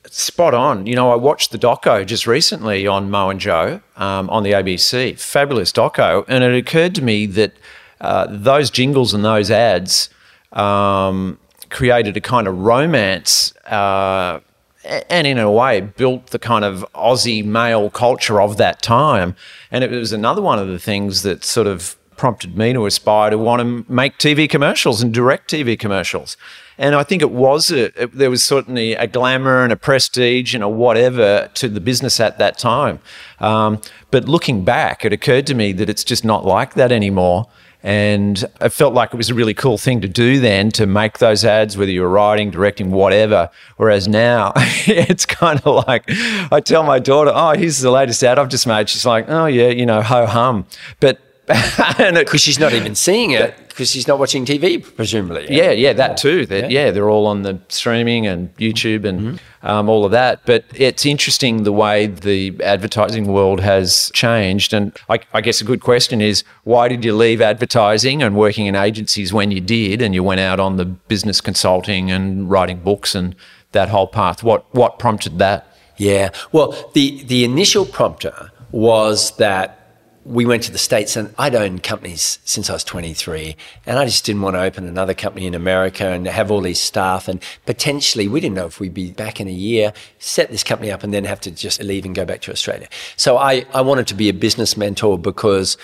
[0.06, 0.86] spot on.
[0.86, 4.52] You know, I watched the doco just recently on Mo and Joe um, on the
[4.52, 5.18] ABC.
[5.18, 7.52] Fabulous doco, and it occurred to me that
[8.00, 10.08] uh, those jingles and those ads
[10.54, 11.38] um,
[11.70, 13.54] created a kind of romance.
[13.66, 14.40] Uh,
[14.84, 19.34] and in a way built the kind of Aussie male culture of that time.
[19.70, 23.30] And it was another one of the things that sort of prompted me to aspire
[23.30, 26.36] to want to make TV commercials and direct TV commercials.
[26.76, 30.54] And I think it was a, it, there was certainly a glamour and a prestige
[30.54, 33.00] and a whatever to the business at that time.
[33.40, 37.48] Um, but looking back, it occurred to me that it's just not like that anymore.
[37.84, 41.18] And I felt like it was a really cool thing to do then to make
[41.18, 43.50] those ads, whether you were writing, directing, whatever.
[43.76, 48.38] Whereas now it's kind of like I tell my daughter, oh, here's the latest ad
[48.38, 48.88] I've just made.
[48.88, 50.64] She's like, oh, yeah, you know, ho hum.
[50.98, 51.20] But
[51.98, 55.46] because she's not even seeing it because she's not watching TV, presumably.
[55.50, 56.46] Yeah, yeah, yeah that too.
[56.46, 56.84] That, yeah.
[56.84, 56.90] yeah.
[56.92, 59.66] they're all on the streaming and YouTube and mm-hmm.
[59.66, 60.40] um, all of that.
[60.46, 64.72] But it's interesting the way the advertising world has changed.
[64.72, 68.66] And I, I, guess a good question is why did you leave advertising and working
[68.66, 72.78] in agencies when you did, and you went out on the business consulting and writing
[72.78, 73.34] books and
[73.72, 74.44] that whole path?
[74.44, 75.66] What what prompted that?
[75.96, 79.83] Yeah, well, the the initial prompter was that
[80.24, 84.06] we went to the States and I'd owned companies since I was 23 and I
[84.06, 87.42] just didn't want to open another company in America and have all these staff and
[87.66, 91.02] potentially we didn't know if we'd be back in a year, set this company up
[91.02, 92.88] and then have to just leave and go back to Australia.
[93.16, 95.76] So I, I wanted to be a business mentor because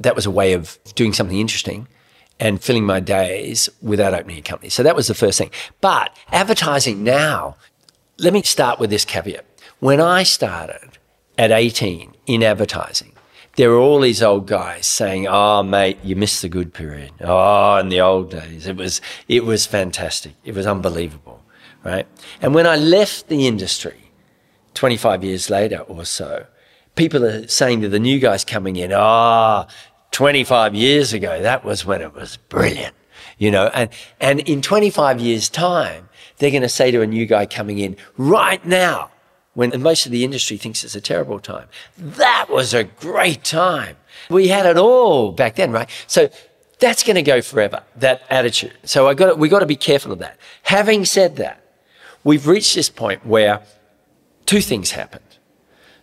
[0.00, 1.86] that was a way of doing something interesting
[2.40, 4.70] and filling my days without opening a company.
[4.70, 5.50] So that was the first thing.
[5.80, 7.56] But advertising now,
[8.18, 9.44] let me start with this caveat.
[9.80, 10.98] When I started
[11.36, 13.11] at 18 in advertising,
[13.56, 17.12] there were all these old guys saying, "Oh, mate, you missed the good period.
[17.20, 20.34] Oh, in the old days, it was it was fantastic.
[20.44, 21.42] It was unbelievable,
[21.84, 22.06] right?"
[22.40, 24.10] And when I left the industry,
[24.74, 26.46] 25 years later or so,
[26.94, 29.72] people are saying to the new guys coming in, "Ah, oh,
[30.12, 32.94] 25 years ago, that was when it was brilliant."
[33.38, 37.26] You know, and and in 25 years' time, they're going to say to a new
[37.26, 39.10] guy coming in, "Right now,
[39.54, 41.68] when most of the industry thinks it's a terrible time.
[41.98, 43.96] That was a great time.
[44.30, 45.88] We had it all back then, right?
[46.06, 46.30] So
[46.78, 48.74] that's going to go forever, that attitude.
[48.84, 50.38] So I got we got to be careful of that.
[50.64, 51.62] Having said that,
[52.24, 53.62] we've reached this point where
[54.46, 55.24] two things happened.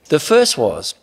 [0.05, 0.95] The first was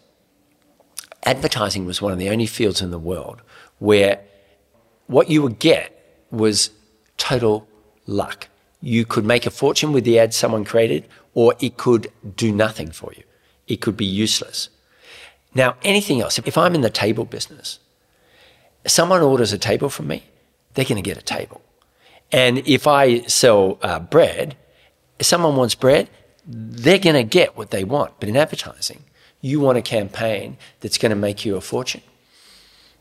[1.25, 3.43] advertising was one of the only fields in the world
[3.79, 4.21] where
[5.07, 5.93] what you would get
[6.31, 6.71] was
[7.17, 7.69] total
[8.07, 8.49] luck.
[8.81, 12.91] You could make a fortune with the ad someone created, or it could do nothing
[12.91, 13.23] for you.
[13.69, 14.71] It could be useless.
[15.55, 17.79] Now, anything else, if I'm in the table business,
[18.87, 20.25] someone orders a table from me,
[20.73, 21.61] they're going to get a table.
[22.33, 24.57] And if I sell uh, bread,
[25.19, 26.09] if someone wants bread,
[26.47, 28.19] they're going to get what they want.
[28.19, 29.05] But in advertising,
[29.43, 32.03] you want a campaign that's going to make you a fortune.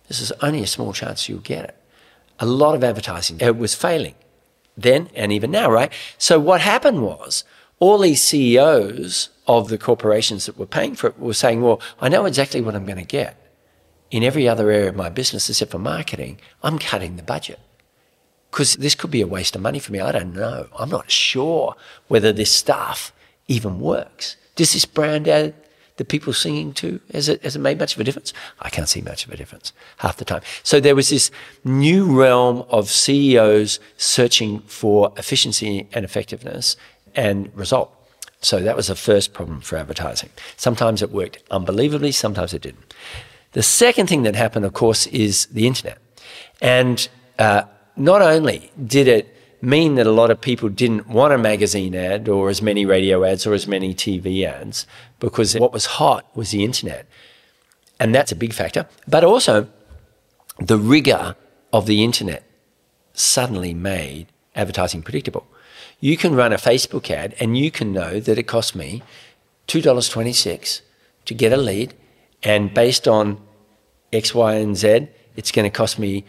[0.09, 1.77] This is only a small chance you'll get it.
[2.39, 4.15] A lot of advertising it was failing
[4.77, 5.91] then and even now, right?
[6.17, 7.45] So what happened was
[7.79, 12.09] all these CEOs of the corporations that were paying for it were saying, well, I
[12.09, 13.41] know exactly what I'm going to get.
[14.11, 17.59] In every other area of my business, except for marketing, I'm cutting the budget.
[18.49, 19.99] Because this could be a waste of money for me.
[19.99, 20.67] I don't know.
[20.77, 21.75] I'm not sure
[22.07, 23.11] whether this stuff
[23.47, 24.37] even works.
[24.55, 25.53] Does this brand ad
[25.97, 27.01] the people singing to?
[27.13, 28.33] Has it, has it made much of a difference?
[28.59, 30.41] I can't see much of a difference half the time.
[30.63, 31.31] So there was this
[31.63, 36.77] new realm of CEOs searching for efficiency and effectiveness
[37.15, 37.91] and result.
[38.41, 40.29] So that was the first problem for advertising.
[40.57, 42.93] Sometimes it worked unbelievably, sometimes it didn't.
[43.53, 45.97] The second thing that happened, of course, is the internet.
[46.61, 47.07] And
[47.39, 47.63] uh,
[47.95, 52.29] not only did it mean that a lot of people didn't want a magazine ad
[52.29, 54.85] or as many radio ads or as many TV ads
[55.19, 57.07] because what was hot was the internet.
[57.99, 58.87] And that's a big factor.
[59.07, 59.67] But also,
[60.59, 61.35] the rigor
[61.73, 62.43] of the internet
[63.13, 65.47] suddenly made advertising predictable.
[66.05, 69.01] You can run a Facebook ad and you can know that it cost me
[69.67, 70.81] $2.26
[71.25, 71.95] to get a lead.
[72.43, 73.41] And based on
[74.13, 76.23] X, Y, and Z, it's going to cost me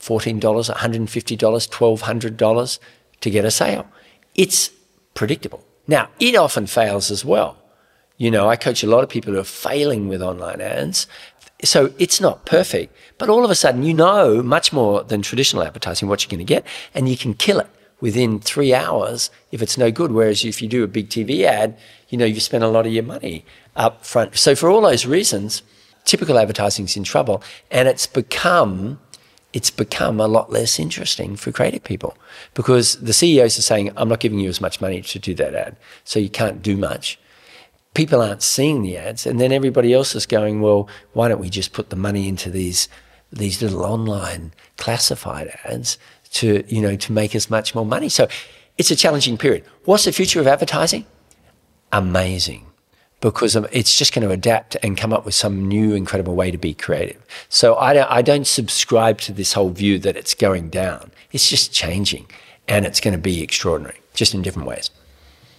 [0.00, 2.78] $14, $150, $1,200
[3.20, 3.86] to get a sale.
[4.34, 4.70] It's
[5.12, 5.62] predictable.
[5.86, 7.58] Now, it often fails as well.
[8.16, 11.06] You know, I coach a lot of people who are failing with online ads.
[11.62, 15.64] So it's not perfect, but all of a sudden you know much more than traditional
[15.64, 17.68] advertising what you're going to get, and you can kill it
[18.00, 20.12] within three hours if it's no good.
[20.12, 21.76] Whereas if you do a big TV ad,
[22.08, 24.36] you know, you spend a lot of your money up front.
[24.36, 25.62] So for all those reasons,
[26.04, 28.98] typical advertising is in trouble, and it's become
[29.52, 32.14] it's become a lot less interesting for creative people
[32.52, 35.54] because the CEOs are saying, I'm not giving you as much money to do that
[35.54, 37.18] ad, so you can't do much.
[37.94, 41.48] People aren't seeing the ads, and then everybody else is going, Well, why don't we
[41.48, 42.88] just put the money into these
[43.32, 45.98] these little online classified ads
[46.40, 48.08] to, you know, to make us much more money?
[48.08, 48.28] So
[48.78, 49.64] it's a challenging period.
[49.84, 51.04] What's the future of advertising?
[51.92, 52.66] Amazing
[53.20, 56.58] because it's just going to adapt and come up with some new incredible way to
[56.58, 57.24] be creative.
[57.48, 61.10] So I don't, I don't subscribe to this whole view that it's going down.
[61.32, 62.26] It's just changing
[62.68, 64.90] and it's going to be extraordinary, just in different ways.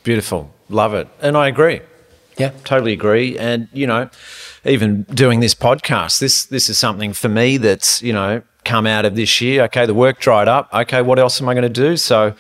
[0.04, 0.54] Beautiful.
[0.70, 1.08] Love it.
[1.22, 1.82] And I agree.
[2.38, 2.52] Yeah.
[2.63, 3.38] Totally agree.
[3.38, 4.10] And, you know,
[4.63, 9.06] even doing this podcast, this this is something for me that's, you know, come out
[9.06, 9.63] of this year.
[9.63, 10.69] Okay, the work dried up.
[10.73, 11.97] Okay, what else am I going to do?
[11.97, 12.34] So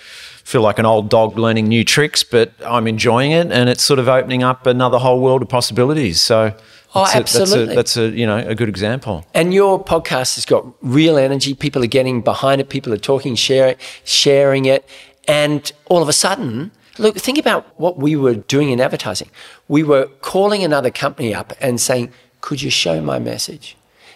[0.43, 3.99] feel like an old dog learning new tricks, but I'm enjoying it, and it's sort
[3.99, 6.21] of opening up another whole world of possibilities.
[6.21, 6.53] So.
[6.95, 7.73] Oh, that's absolutely.
[7.73, 9.25] A, that's, a, that's a you know a good example.
[9.33, 11.53] And your podcast has got real energy.
[11.53, 12.69] People are getting behind it.
[12.69, 14.87] People are talking, sharing, sharing it,
[15.27, 19.29] and all of a sudden, look, think about what we were doing in advertising.
[19.67, 23.75] We were calling another company up and saying, "Could you show my message?"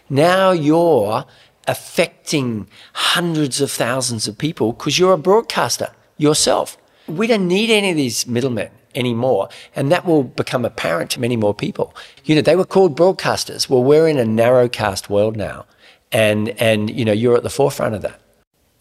[0.09, 1.25] Now you're
[1.67, 6.77] affecting hundreds of thousands of people because you're a broadcaster yourself.
[7.07, 9.49] We don't need any of these middlemen anymore.
[9.75, 11.95] And that will become apparent to many more people.
[12.25, 13.69] You know, they were called broadcasters.
[13.69, 15.65] Well, we're in a narrowcast world now.
[16.11, 18.19] And, and you know, you're at the forefront of that.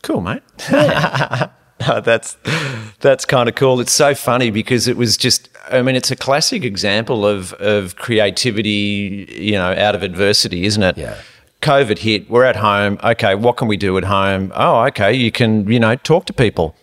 [0.03, 0.43] Cool, mate.
[1.79, 2.37] that's
[3.01, 3.81] that's kind of cool.
[3.81, 7.97] It's so funny because it was just I mean it's a classic example of of
[7.97, 10.99] creativity, you know, out of adversity, isn't it?
[10.99, 11.17] Yeah.
[11.61, 12.99] COVID hit, we're at home.
[13.05, 14.53] Okay, what can we do at home?
[14.55, 16.75] Oh, okay, you can, you know, talk to people.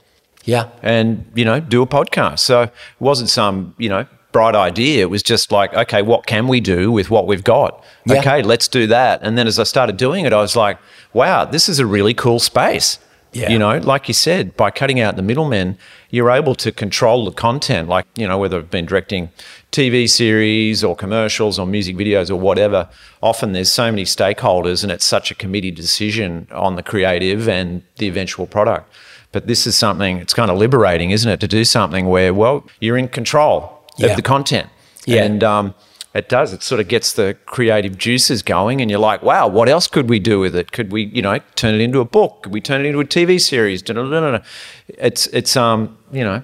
[0.45, 0.69] Yeah.
[0.81, 2.39] And, you know, do a podcast.
[2.39, 5.01] So it wasn't some, you know, bright idea.
[5.01, 7.83] It was just like, okay, what can we do with what we've got?
[8.05, 8.19] Yeah.
[8.19, 9.19] Okay, let's do that.
[9.23, 10.77] And then as I started doing it, I was like,
[11.11, 12.99] wow, this is a really cool space.
[13.37, 13.49] Yeah.
[13.49, 15.77] You know, like you said, by cutting out the middlemen,
[16.09, 17.87] you're able to control the content.
[17.87, 19.29] Like, you know, whether it's been directing
[19.71, 22.89] TV series or commercials or music videos or whatever,
[23.21, 27.83] often there's so many stakeholders and it's such a committee decision on the creative and
[27.97, 28.91] the eventual product.
[29.31, 32.65] But this is something, it's kind of liberating, isn't it, to do something where, well,
[32.79, 33.73] you're in control.
[33.97, 34.07] yeah.
[34.09, 34.69] of the content.
[35.05, 35.23] Yeah.
[35.23, 35.75] And um,
[36.13, 36.53] it does.
[36.53, 40.09] It sort of gets the creative juices going, and you're like, wow, what else could
[40.09, 40.71] we do with it?
[40.71, 42.43] Could we, you know, turn it into a book?
[42.43, 43.87] Could we turn it into a TV series?
[43.87, 44.41] No, no, no.
[44.87, 46.43] It's, it's, um, you know,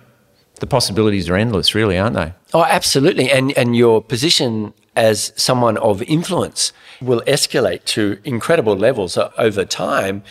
[0.59, 2.33] the possibilities are endless, really, aren't they?
[2.53, 3.31] Oh, absolutely.
[3.31, 10.23] And and your position as someone of influence will escalate to incredible levels over time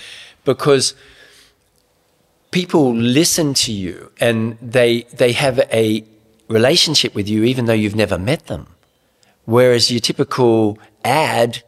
[0.45, 0.95] because
[2.51, 6.05] people listen to you and they they have a
[6.49, 8.67] relationship with you even though you've never met them.
[9.45, 11.63] Whereas your typical ad,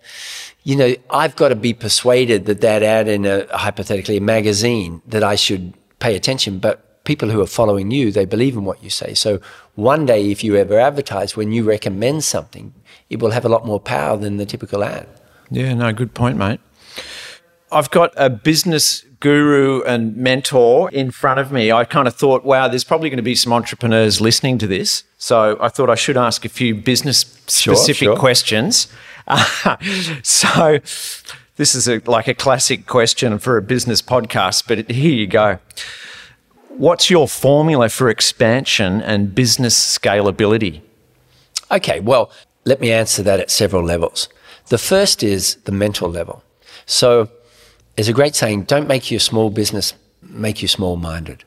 [0.62, 5.03] you know, I've got to be persuaded that that ad in a hypothetically a magazine
[5.07, 8.83] that I should pay attention, but people who are following you, they believe in what
[8.83, 9.14] you say.
[9.14, 9.41] So
[9.75, 12.75] one day, if you ever advertise, when you recommend something,
[13.11, 15.07] it will have a lot more power than the typical ad.
[15.51, 16.61] Yeah, no, good point, mate.
[17.70, 21.72] I've got a business guru and mentor in front of me.
[21.72, 25.03] I kind of thought, wow, there's probably going to be some entrepreneurs listening to this.
[25.16, 28.16] So I thought I should ask a few business specific sure, sure.
[28.16, 28.89] questions.
[30.22, 30.79] so
[31.57, 35.59] this is a, like a classic question for a business podcast, but here you go.
[36.68, 40.83] What's your formula for expansion and business scalability?
[41.70, 42.31] Okay, well,
[42.66, 44.29] let me answer that at several levels.
[44.68, 46.43] The first is the mental level.
[46.85, 47.31] So,
[47.97, 51.45] there's a great saying don't make your small business make you small minded.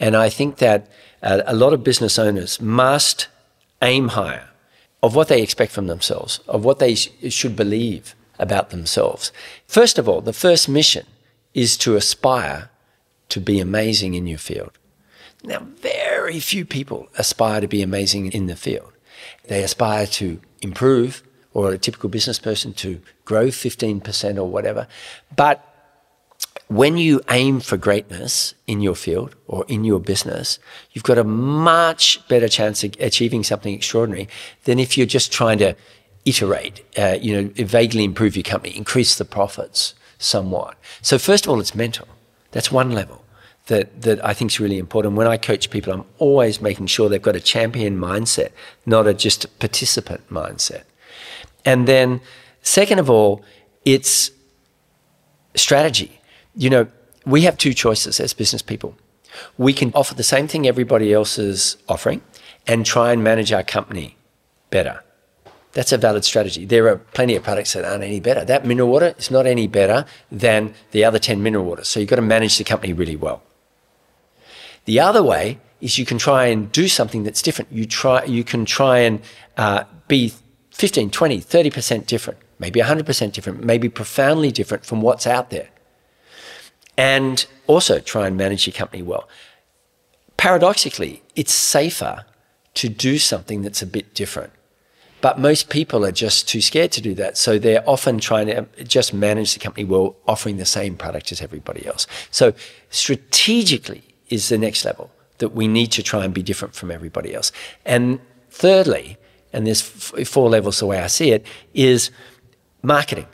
[0.00, 0.88] And I think that
[1.22, 3.28] uh, a lot of business owners must
[3.82, 4.48] aim higher
[5.02, 9.30] of what they expect from themselves, of what they sh- should believe about themselves.
[9.66, 11.06] First of all, the first mission
[11.52, 12.70] is to aspire
[13.28, 14.72] to be amazing in your field.
[15.44, 18.92] Now, very few people aspire to be amazing in the field.
[19.46, 21.22] They aspire to improve,
[21.52, 24.88] or a typical business person to grow 15% or whatever.
[25.36, 25.73] But
[26.68, 30.58] when you aim for greatness in your field or in your business,
[30.92, 34.28] you've got a much better chance of achieving something extraordinary
[34.64, 35.76] than if you're just trying to
[36.24, 40.76] iterate, uh, you know, vaguely improve your company, increase the profits somewhat.
[41.02, 42.08] So first of all, it's mental.
[42.52, 43.24] That's one level
[43.66, 45.16] that, that I think is really important.
[45.16, 48.50] When I coach people, I'm always making sure they've got a champion mindset,
[48.86, 50.84] not a just participant mindset.
[51.64, 52.20] And then,
[52.62, 53.42] second of all,
[53.84, 54.30] it's
[55.54, 56.20] strategy.
[56.56, 56.86] You know,
[57.26, 58.96] we have two choices as business people.
[59.58, 62.22] We can offer the same thing everybody else is offering
[62.66, 64.16] and try and manage our company
[64.70, 65.02] better.
[65.72, 66.64] That's a valid strategy.
[66.64, 68.44] There are plenty of products that aren't any better.
[68.44, 71.88] That mineral water is not any better than the other 10 mineral waters.
[71.88, 73.42] So you've got to manage the company really well.
[74.84, 77.72] The other way is you can try and do something that's different.
[77.72, 79.20] You try, you can try and
[79.56, 80.32] uh, be
[80.70, 85.68] 15, 20, 30% different, maybe 100% different, maybe profoundly different from what's out there.
[86.96, 89.28] And also try and manage your company well.
[90.36, 92.24] Paradoxically, it's safer
[92.74, 94.52] to do something that's a bit different.
[95.20, 97.38] But most people are just too scared to do that.
[97.38, 101.40] So they're often trying to just manage the company well, offering the same product as
[101.40, 102.06] everybody else.
[102.30, 102.52] So
[102.90, 107.34] strategically, is the next level that we need to try and be different from everybody
[107.34, 107.52] else.
[107.84, 108.20] And
[108.50, 109.16] thirdly,
[109.52, 112.10] and there's four levels the way I see it, is
[112.82, 113.26] marketing.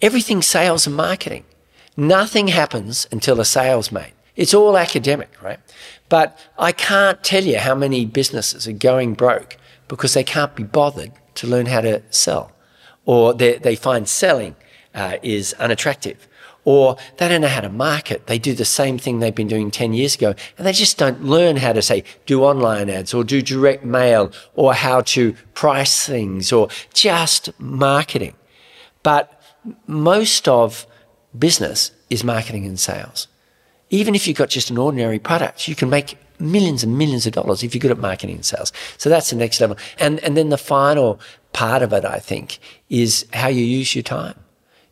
[0.00, 1.44] Everything sales and marketing.
[1.96, 4.12] Nothing happens until a sale's made.
[4.34, 5.60] It's all academic, right?
[6.08, 10.62] But I can't tell you how many businesses are going broke because they can't be
[10.62, 12.52] bothered to learn how to sell,
[13.04, 14.56] or they, they find selling
[14.94, 16.28] uh, is unattractive,
[16.64, 18.26] or they don't know how to market.
[18.26, 21.24] They do the same thing they've been doing 10 years ago and they just don't
[21.24, 26.06] learn how to say, do online ads or do direct mail or how to price
[26.06, 28.34] things or just marketing.
[29.02, 29.42] But
[29.86, 30.86] most of
[31.38, 33.28] business is marketing and sales.
[33.90, 37.32] Even if you've got just an ordinary product, you can make millions and millions of
[37.32, 38.72] dollars if you're good at marketing and sales.
[38.98, 39.76] So that's the next level.
[39.98, 41.20] And, and then the final
[41.52, 42.58] part of it, I think,
[42.88, 44.34] is how you use your time.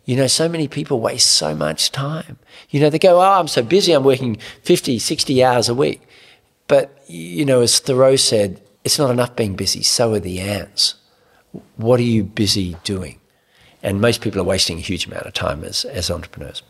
[0.04, 2.38] You know, so many people waste so much time.
[2.70, 6.02] You know, they go, oh, I'm so busy, I'm working 50, 60 hours a week.
[6.66, 10.94] But, you know, as Thoreau said, it's not enough being busy, so are the ants.
[11.76, 13.19] What are you busy doing?
[13.82, 16.62] And most people are wasting a huge amount of time as, as entrepreneurs.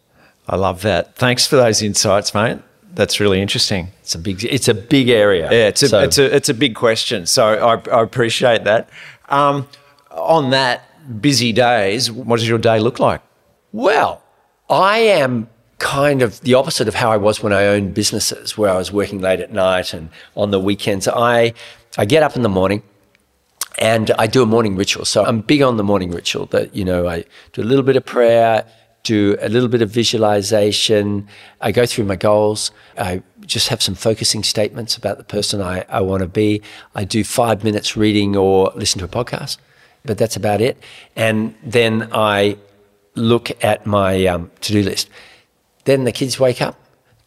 [0.48, 1.16] I love that.
[1.16, 2.58] Thanks for those insights, mate.
[2.92, 3.88] That's really interesting.
[4.00, 5.48] It's a big, it's a big area.
[5.50, 6.00] Yeah, it's a, so.
[6.00, 7.26] it's a, it's a big question.
[7.26, 8.88] So I, I appreciate that.
[9.28, 9.68] Um,
[10.10, 10.82] on that,
[11.20, 13.22] busy days, what does your day look like?
[13.72, 14.22] Well,
[14.68, 15.48] I am
[15.78, 18.92] kind of the opposite of how I was when I owned businesses, where I was
[18.92, 21.08] working late at night and on the weekends.
[21.08, 21.54] I
[21.98, 22.82] I get up in the morning
[23.78, 25.04] and I do a morning ritual.
[25.04, 27.96] So I'm big on the morning ritual that, you know, I do a little bit
[27.96, 28.64] of prayer,
[29.02, 31.26] do a little bit of visualization.
[31.60, 32.70] I go through my goals.
[32.98, 36.62] I just have some focusing statements about the person I, I want to be.
[36.94, 39.56] I do five minutes reading or listen to a podcast,
[40.04, 40.82] but that's about it.
[41.16, 42.58] And then I
[43.14, 45.08] look at my um, to do list.
[45.84, 46.78] Then the kids wake up,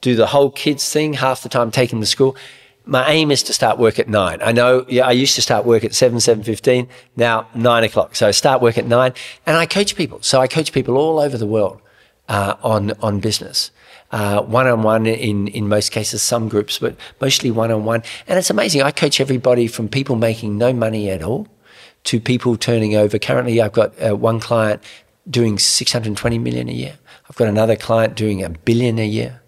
[0.02, 2.36] do the whole kids thing, half the time taking them to school.
[2.86, 4.40] My aim is to start work at nine.
[4.42, 6.90] I know, yeah, I used to start work at seven, seven fifteen.
[7.16, 8.16] Now nine o'clock.
[8.16, 9.14] So I start work at nine,
[9.46, 10.22] and I coach people.
[10.22, 11.82] So I coach people all over the world
[12.28, 13.72] uh, on on business,
[14.12, 18.04] one on one in in most cases, some groups, but mostly one on one.
[18.28, 18.82] And it's amazing.
[18.82, 21.48] I coach everybody from people making no money at all
[22.06, 23.18] to people turning over.
[23.18, 24.84] Currently, I've got uh, one client
[25.30, 26.98] doing 620 million a year.
[27.30, 29.42] I've got another client doing a billion a year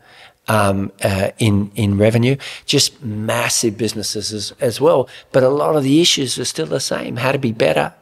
[0.48, 2.36] um, uh, in in revenue.
[2.66, 5.08] Just massive businesses as, as well.
[5.32, 7.93] But a lot of the issues are still the same: how to be better,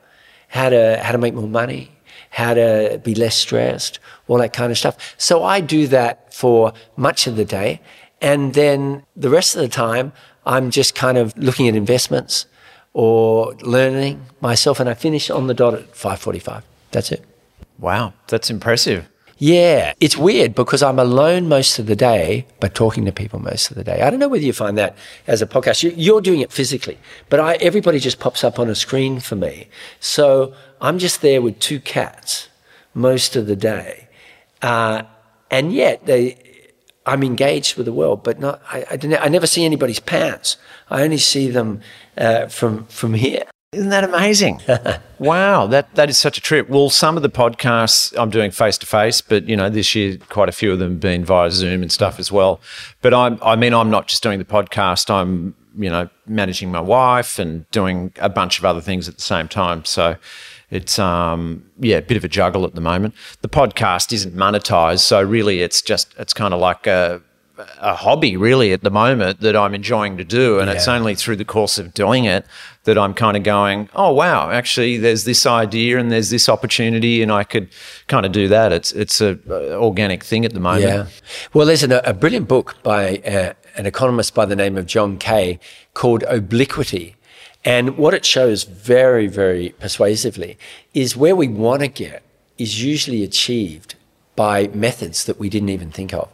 [0.50, 1.91] how to how to make more money,
[2.30, 5.16] how to be less stressed, all that kind of stuff.
[5.18, 7.82] So I do that for much of the day,
[8.22, 10.12] and then the rest of the time
[10.46, 12.48] I'm just kind of looking at investments
[12.94, 16.64] or learning myself, and I finish on the dot at five forty-five.
[16.91, 17.24] That's it.
[17.80, 19.10] Wow, that's impressive.
[19.46, 23.70] Yeah, it's weird because I'm alone most of the day, but talking to people most
[23.70, 24.02] of the day.
[24.02, 24.96] I don't know whether you find that
[25.28, 25.94] as a podcast.
[25.98, 29.68] You're doing it physically, but I, everybody just pops up on a screen for me.
[30.00, 32.48] So I'm just there with two cats
[32.94, 34.08] most of the day.
[34.62, 35.04] Uh,
[35.52, 36.38] and yet they,
[37.06, 40.56] I'm engaged with the world, but not, I, I, I never see anybody's pants.
[40.89, 41.82] I only see them
[42.18, 43.44] uh, from, from here.
[43.74, 44.61] Isn't that amazing?
[45.19, 46.69] wow, that that is such a trip.
[46.69, 50.17] Well, some of the podcasts I'm doing face to face, but you know, this year
[50.30, 52.61] quite a few of them have been via Zoom and stuff as well.
[53.01, 55.09] But I'm, I mean, I'm not just doing the podcast.
[55.09, 59.21] I'm, you know, managing my wife and doing a bunch of other things at the
[59.21, 59.86] same time.
[59.86, 60.17] So
[60.69, 63.13] it's um yeah, a bit of a juggle at the moment.
[63.41, 67.21] The podcast isn't monetized, so really it's just it's kind of like a
[67.80, 70.60] a hobby really at the moment that I'm enjoying to do.
[70.60, 70.76] And yeah.
[70.76, 72.45] it's only through the course of doing it
[72.86, 77.22] that I'm kind of going, oh wow, actually there's this idea and there's this opportunity
[77.22, 77.70] and I could
[78.08, 78.72] kind of do that.
[78.72, 80.86] It's it's a, a organic thing at the moment.
[80.86, 81.08] Yeah.
[81.54, 85.18] Well, there's an, a brilliant book by uh, an economist by the name of John
[85.18, 85.60] Kay
[85.93, 87.16] called Obliquity.
[87.66, 90.58] And what it shows very, very persuasively
[90.93, 92.24] is where we want to get
[92.58, 93.95] is usually achieved
[94.36, 96.30] by methods that we didn't even think of.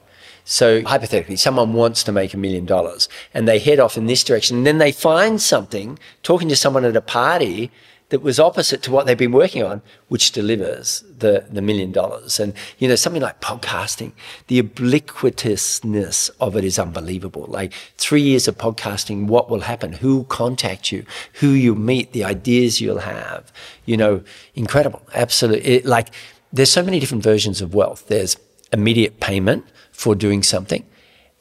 [0.50, 4.24] So hypothetically, someone wants to make a million dollars and they head off in this
[4.24, 7.70] direction and then they find something talking to someone at a party
[8.10, 12.40] that was opposite to what they've been working on, which delivers the, the million dollars.
[12.40, 14.14] And, you know, something like podcasting,
[14.48, 17.46] the ubiquitousness of it is unbelievable.
[17.48, 19.94] Like three years of podcasting, what will happen?
[19.94, 21.06] Who contact you?
[21.34, 22.12] Who you meet?
[22.12, 23.54] The ideas you'll have?
[23.86, 24.24] You know,
[24.56, 25.04] incredible.
[25.14, 25.70] Absolutely.
[25.70, 26.10] It, like
[26.52, 28.08] there's so many different versions of wealth.
[28.08, 28.36] There's
[28.72, 30.86] immediate payment for doing something.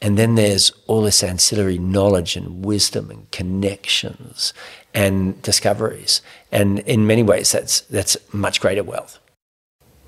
[0.01, 4.55] And then there's all this ancillary knowledge and wisdom and connections
[4.95, 6.23] and discoveries.
[6.53, 9.19] And in many ways, that's, that's much greater wealth.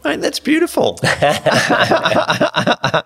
[0.04, 0.98] Mate, that's beautiful.
[1.02, 3.04] ah,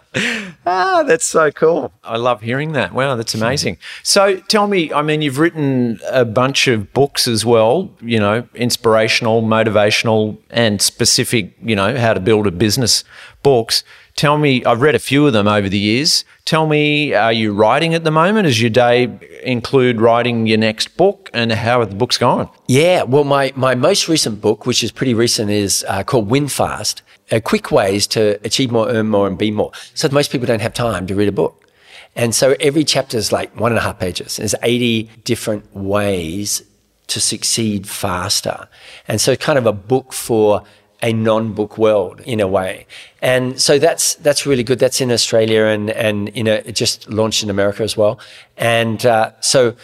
[1.06, 1.90] that's so cool.
[2.04, 2.94] I love hearing that.
[2.94, 3.78] Wow, that's amazing.
[4.04, 8.46] So tell me, I mean, you've written a bunch of books as well, you know,
[8.54, 13.02] inspirational, motivational, and specific, you know, how to build a business
[13.42, 13.82] books.
[14.16, 16.24] Tell me, I've read a few of them over the years.
[16.44, 18.46] Tell me, are you writing at the moment?
[18.46, 21.30] Does your day include writing your next book?
[21.34, 22.48] And how are the books going?
[22.68, 26.46] Yeah, well, my, my most recent book, which is pretty recent, is uh, called Win
[26.46, 27.02] Fast
[27.32, 29.72] uh, Quick Ways to Achieve More, Earn More, and Be More.
[29.94, 31.68] So most people don't have time to read a book.
[32.14, 34.36] And so every chapter is like one and a half pages.
[34.36, 36.62] There's 80 different ways
[37.08, 38.68] to succeed faster.
[39.08, 40.62] And so kind of a book for
[41.02, 42.86] a non-book world in a way.
[43.20, 44.78] And so that's that's really good.
[44.78, 48.18] That's in Australia and and in a, it just launched in America as well.
[48.56, 49.76] And uh, so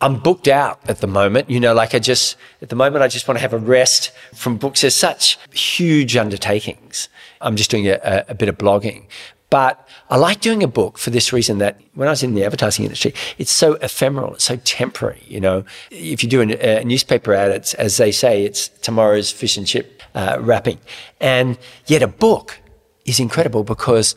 [0.00, 1.50] I'm booked out at the moment.
[1.50, 4.12] You know, like I just at the moment I just want to have a rest
[4.34, 4.82] from books.
[4.82, 7.08] There's such huge undertakings.
[7.40, 9.06] I'm just doing a, a bit of blogging,
[9.50, 12.44] but I like doing a book for this reason that when I was in the
[12.44, 15.22] advertising industry, it's so ephemeral, it's so temporary.
[15.26, 19.56] You know, if you do a, newspaper ad, it's, as they say, it's tomorrow's fish
[19.56, 20.78] and chip uh, wrapping.
[21.20, 22.60] And yet a book
[23.06, 24.14] is incredible because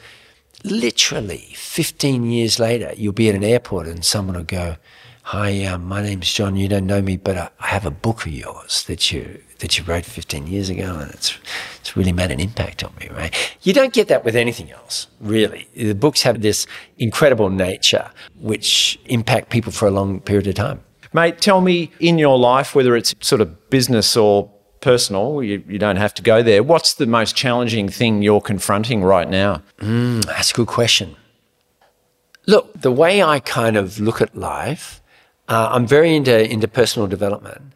[0.64, 4.76] literally 15 years later, you'll be at an airport and someone will go,
[5.24, 6.56] Hi, um, my name's John.
[6.56, 9.78] You don't know me, but I, I have a book of yours that you that
[9.78, 11.38] you wrote 15 years ago, and it's
[11.80, 13.10] it's really made an impact on me.
[13.10, 13.34] Right?
[13.62, 15.68] You don't get that with anything else, really.
[15.76, 20.82] The books have this incredible nature which impact people for a long period of time.
[21.14, 24.52] Mate, tell me in your life, whether it's sort of business or
[24.82, 25.44] personal.
[25.44, 26.64] You, you, don't have to go there.
[26.64, 29.62] What's the most challenging thing you're confronting right now?
[29.80, 31.16] Mm, that's a good question.
[32.46, 35.02] Look, the way I kind of look at life,
[35.48, 37.74] uh, I'm very into, into personal development.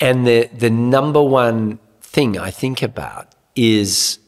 [0.00, 4.18] And the, the number one thing I think about is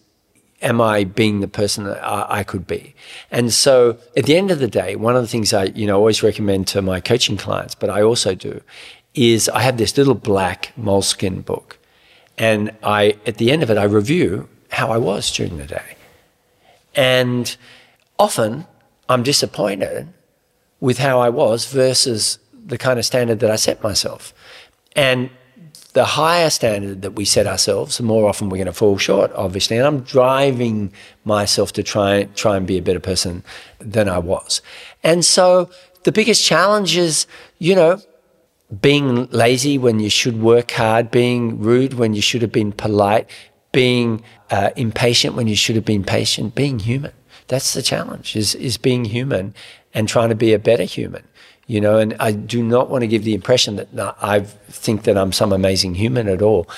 [0.62, 2.94] am I being the person that I, I, could be?
[3.30, 5.96] And so at the end of the day, one of the things I, you know,
[5.96, 8.62] always recommend to my coaching clients, but I also do,
[9.14, 11.78] is I have this little black moleskin book.
[12.38, 15.96] And I, at the end of it, I review how I was during the day.
[16.94, 17.56] And
[18.18, 18.66] often
[19.08, 20.08] I'm disappointed
[20.80, 24.34] with how I was versus the kind of standard that I set myself.
[24.94, 25.30] And
[25.96, 29.32] the higher standard that we set ourselves, the more often we're going to fall short,
[29.32, 29.78] obviously.
[29.78, 30.92] And I'm driving
[31.24, 33.42] myself to try, try and be a better person
[33.78, 34.60] than I was.
[35.02, 35.70] And so
[36.04, 37.26] the biggest challenge is,
[37.58, 38.02] you know,
[38.82, 43.30] being lazy when you should work hard, being rude when you should have been polite,
[43.72, 47.12] being uh, impatient when you should have been patient, being human.
[47.48, 49.54] That's the challenge is, is being human
[49.94, 51.26] and trying to be a better human
[51.66, 55.18] you know, and I do not want to give the impression that I think that
[55.18, 56.68] I'm some amazing human at all,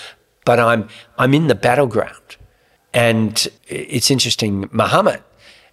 [0.44, 2.36] but I'm I'm in the battleground,
[2.94, 4.68] and it's interesting.
[4.72, 5.22] Muhammad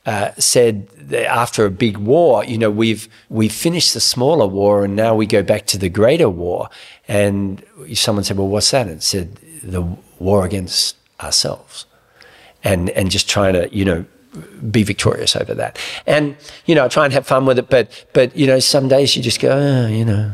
[0.06, 4.96] uh, said after a big war, you know, we've we've finished the smaller war, and
[4.96, 6.70] now we go back to the greater war.
[7.08, 7.64] And
[7.94, 9.82] someone said, "Well, what's that?" And said, "The
[10.20, 11.86] war against ourselves."
[12.64, 14.06] And, and just trying to, you know,
[14.72, 15.78] be victorious over that.
[16.06, 18.88] And, you know, I try and have fun with it, but, but you know, some
[18.88, 20.32] days you just go, oh, you know,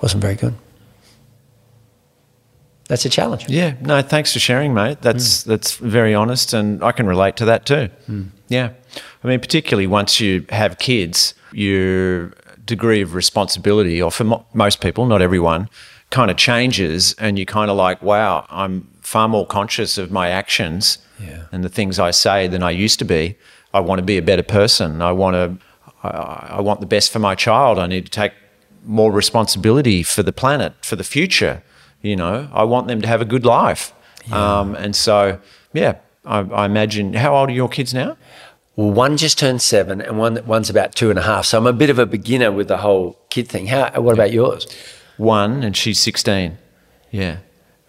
[0.00, 0.54] wasn't very good.
[2.88, 3.48] That's a challenge.
[3.48, 5.00] Yeah, no, thanks for sharing, mate.
[5.00, 5.44] That's mm.
[5.44, 7.88] that's very honest, and I can relate to that too.
[8.06, 8.28] Mm.
[8.48, 8.72] Yeah,
[9.24, 12.34] I mean, particularly once you have kids, your
[12.66, 15.70] degree of responsibility, or for mo- most people, not everyone,
[16.10, 20.28] kind of changes, and you kind of like, wow, I'm far more conscious of my
[20.28, 21.44] actions yeah.
[21.52, 23.36] and the things I say than I used to be.
[23.74, 25.00] I want to be a better person.
[25.02, 25.66] I want to.
[26.02, 27.78] I, I want the best for my child.
[27.78, 28.32] I need to take
[28.84, 31.62] more responsibility for the planet, for the future.
[32.02, 33.92] You know, I want them to have a good life.
[34.28, 34.60] Yeah.
[34.60, 35.40] Um, and so,
[35.72, 37.14] yeah, I, I, imagine.
[37.14, 38.16] How old are your kids now?
[38.76, 41.46] Well, one just turned seven, and one one's about two and a half.
[41.46, 43.66] So I'm a bit of a beginner with the whole kid thing.
[43.66, 44.00] How?
[44.00, 44.66] What about yours?
[45.16, 46.58] One, and she's sixteen.
[47.10, 47.38] Yeah.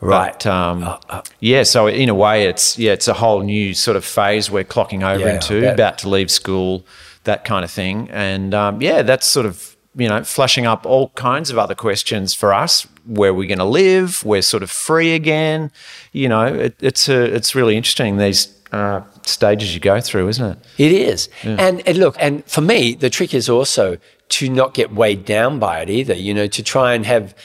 [0.04, 0.34] Right.
[0.34, 1.64] But, um, uh, uh, yeah.
[1.64, 5.04] So in a way, it's yeah, it's a whole new sort of phase we're clocking
[5.04, 6.86] over yeah, into, about to leave school,
[7.24, 11.10] that kind of thing, and um, yeah, that's sort of you know flashing up all
[11.10, 12.88] kinds of other questions for us.
[13.06, 14.24] Where we're going to live?
[14.24, 15.72] We're sort of free again.
[16.12, 20.52] You know, it, it's a, it's really interesting these uh, stages you go through, isn't
[20.52, 20.58] it?
[20.78, 21.30] It is.
[21.44, 21.58] Yeah.
[21.60, 23.98] And, and look, and for me, the trick is also
[24.30, 26.14] to not get weighed down by it either.
[26.14, 27.36] You know, to try and have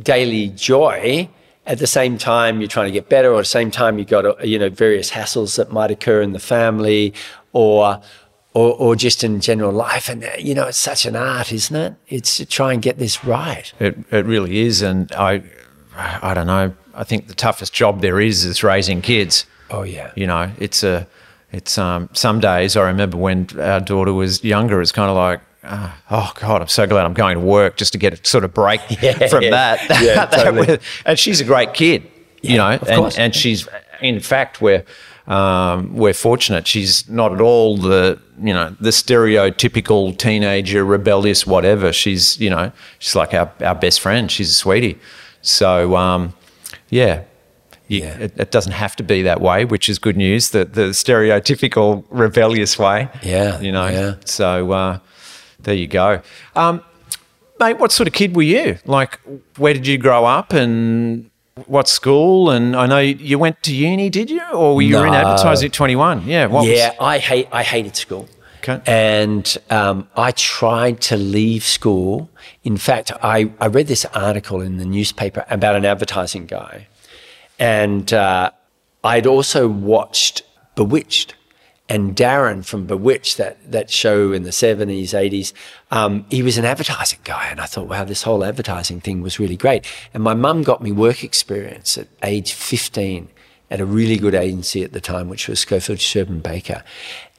[0.00, 1.28] daily joy
[1.66, 4.08] at the same time you're trying to get better or at the same time you've
[4.08, 7.14] got you know various hassles that might occur in the family
[7.52, 8.00] or
[8.52, 10.08] or, or just in general life.
[10.08, 11.94] And you know it's such an art isn't it?
[12.08, 13.72] It's to try and get this right.
[13.80, 14.82] It, it really is.
[14.82, 15.42] And i
[15.96, 16.74] i don't know.
[16.94, 19.46] I think the toughest job there is is raising kids.
[19.70, 20.12] Oh yeah.
[20.16, 21.06] You know it's a
[21.54, 25.40] it's um some days i remember when our daughter was younger it's kind of like
[25.64, 28.44] uh, oh God, I'm so glad I'm going to work just to get a sort
[28.44, 29.50] of break yeah, from yeah.
[29.50, 30.00] that.
[30.02, 30.78] Yeah, totally.
[31.06, 32.10] and she's a great kid,
[32.42, 33.66] you know, and, and she's,
[34.00, 34.84] in fact, we're,
[35.26, 36.66] um, we're fortunate.
[36.66, 41.92] She's not at all the, you know, the stereotypical teenager, rebellious, whatever.
[41.92, 44.30] She's, you know, she's like our, our best friend.
[44.30, 44.98] She's a sweetie.
[45.40, 46.34] So, um,
[46.90, 47.24] yeah,
[47.88, 48.18] you, yeah.
[48.18, 50.50] It, it, doesn't have to be that way, which is good news.
[50.50, 53.08] The the stereotypical rebellious way.
[53.22, 53.88] Yeah, you know.
[53.88, 54.14] Yeah.
[54.24, 54.98] So uh,
[55.64, 56.22] there you go.
[56.54, 56.82] Um,
[57.58, 58.78] mate, what sort of kid were you?
[58.84, 59.20] Like,
[59.56, 61.30] where did you grow up and
[61.66, 62.50] what school?
[62.50, 64.44] And I know you went to uni, did you?
[64.52, 65.04] Or were you no.
[65.04, 66.26] in advertising at 21?
[66.26, 66.26] Yeah.
[66.26, 68.28] yeah, was- I, hate, I hated school.
[68.66, 68.80] Okay.
[68.86, 72.30] And um, I tried to leave school.
[72.62, 76.86] In fact, I, I read this article in the newspaper about an advertising guy.
[77.58, 78.52] And uh,
[79.02, 80.42] I'd also watched
[80.76, 81.34] Bewitched
[81.88, 85.52] and Darrin from Bewitched, that, that show in the 70s, 80s,
[85.90, 87.48] um, he was an advertising guy.
[87.48, 89.86] And I thought, wow, this whole advertising thing was really great.
[90.14, 93.28] And my mum got me work experience at age 15
[93.70, 96.84] at a really good agency at the time, which was Schofield Sherbon Baker.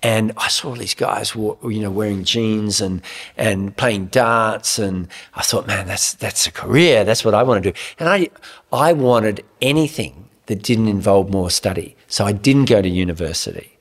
[0.04, 3.02] And I saw all these guys, you know, wearing jeans and,
[3.38, 4.78] and playing darts.
[4.78, 7.04] And I thought, man, that's, that's a career.
[7.04, 7.80] That's what I want to do.
[7.98, 8.30] And I,
[8.72, 11.96] I wanted anything that didn't involve more study.
[12.08, 13.75] So I didn't go to university.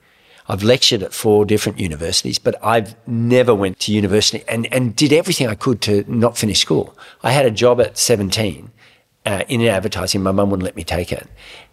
[0.47, 5.13] I've lectured at four different universities, but I've never went to university and, and did
[5.13, 6.97] everything I could to not finish school.
[7.23, 8.71] I had a job at 17
[9.25, 10.23] uh, in advertising.
[10.23, 11.27] My mum wouldn't let me take it.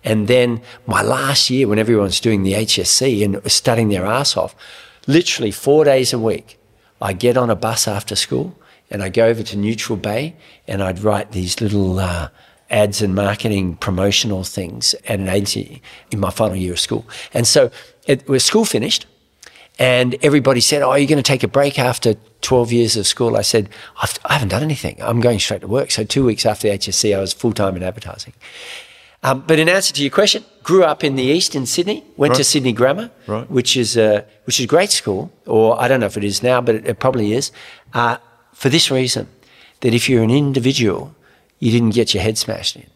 [0.04, 4.56] And then my last year, when everyone's doing the HSC and studying their ass off,
[5.06, 6.58] literally four days a week,
[7.02, 8.58] I get on a bus after school
[8.90, 10.36] and I go over to Neutral Bay
[10.68, 12.30] and I'd write these little uh,
[12.70, 17.06] ads and marketing promotional things at an agency in my final year of school.
[17.34, 17.70] And so
[18.06, 19.06] it was school finished
[19.80, 23.36] and everybody said, Oh, you're going to take a break after 12 years of school?
[23.36, 23.70] I said,
[24.02, 24.98] I've, I have not done anything.
[25.02, 25.92] I'm going straight to work.
[25.92, 28.34] So two weeks after the HSC, I was full time in advertising.
[29.24, 32.32] Um, but in answer to your question, grew up in the east in Sydney, went
[32.32, 32.38] right.
[32.38, 33.50] to Sydney Grammar, right.
[33.50, 36.42] which is a, which is a great school, or I don't know if it is
[36.42, 37.52] now, but it, it probably is,
[37.94, 38.18] uh,
[38.54, 39.28] for this reason,
[39.82, 41.16] that if you're an individual,
[41.60, 42.88] you didn't get your head smashed in.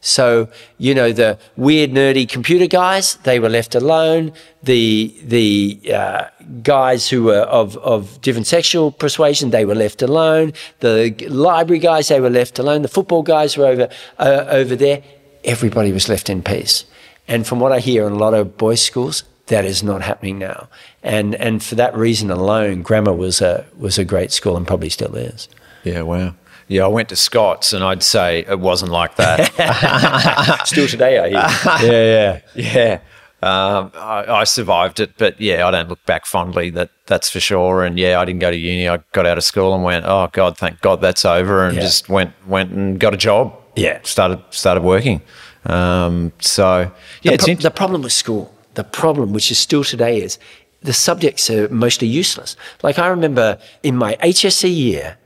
[0.00, 4.32] So, you know, the weird, nerdy computer guys, they were left alone.
[4.62, 6.24] The, the uh,
[6.62, 10.52] guys who were of, of different sexual persuasion, they were left alone.
[10.80, 12.82] The library guys, they were left alone.
[12.82, 13.88] The football guys were over,
[14.18, 15.02] uh, over there.
[15.44, 16.84] Everybody was left in peace.
[17.26, 20.38] And from what I hear in a lot of boys' schools, that is not happening
[20.38, 20.68] now.
[21.02, 24.90] And, and for that reason alone, grammar was a, was a great school and probably
[24.90, 25.48] still is.
[25.84, 26.34] Yeah, wow.
[26.68, 30.62] Yeah, I went to Scots, and I'd say it wasn't like that.
[30.66, 31.90] Still today, I hear.
[31.92, 33.00] yeah, yeah, yeah.
[33.40, 36.70] Um, I, I, survived it, but yeah, I don't look back fondly.
[36.70, 37.84] That that's for sure.
[37.84, 38.88] And yeah, I didn't go to uni.
[38.88, 41.82] I got out of school and went, oh God, thank God that's over, and yeah.
[41.82, 43.56] just went went and got a job.
[43.76, 45.22] Yeah, started started working.
[45.66, 46.90] Um, so
[47.22, 50.38] yeah, the, pro- the problem with school, the problem which is still today is
[50.82, 52.56] the subjects are mostly useless.
[52.82, 55.17] Like I remember in my HSC year,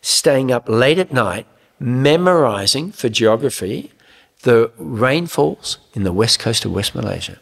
[0.00, 1.46] staying up late at night,
[1.78, 3.92] memorizing for geography
[4.42, 7.38] the rainfalls in the west coast of West Malaysia.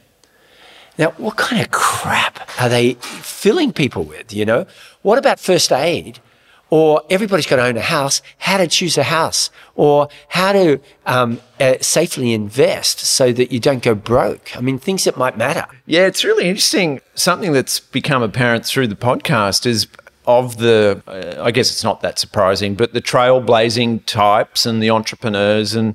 [0.98, 4.32] Now, what kind of crap are they filling people with?
[4.32, 4.66] You know,
[5.02, 6.20] what about first aid?
[6.68, 10.80] Or everybody's got to own a house, how to choose a house, or how to
[11.04, 14.56] um, uh, safely invest so that you don't go broke.
[14.56, 15.66] I mean, things that might matter.
[15.84, 17.02] Yeah, it's really interesting.
[17.14, 19.86] Something that's become apparent through the podcast is
[20.26, 24.90] of the, uh, I guess it's not that surprising, but the trailblazing types and the
[24.90, 25.94] entrepreneurs and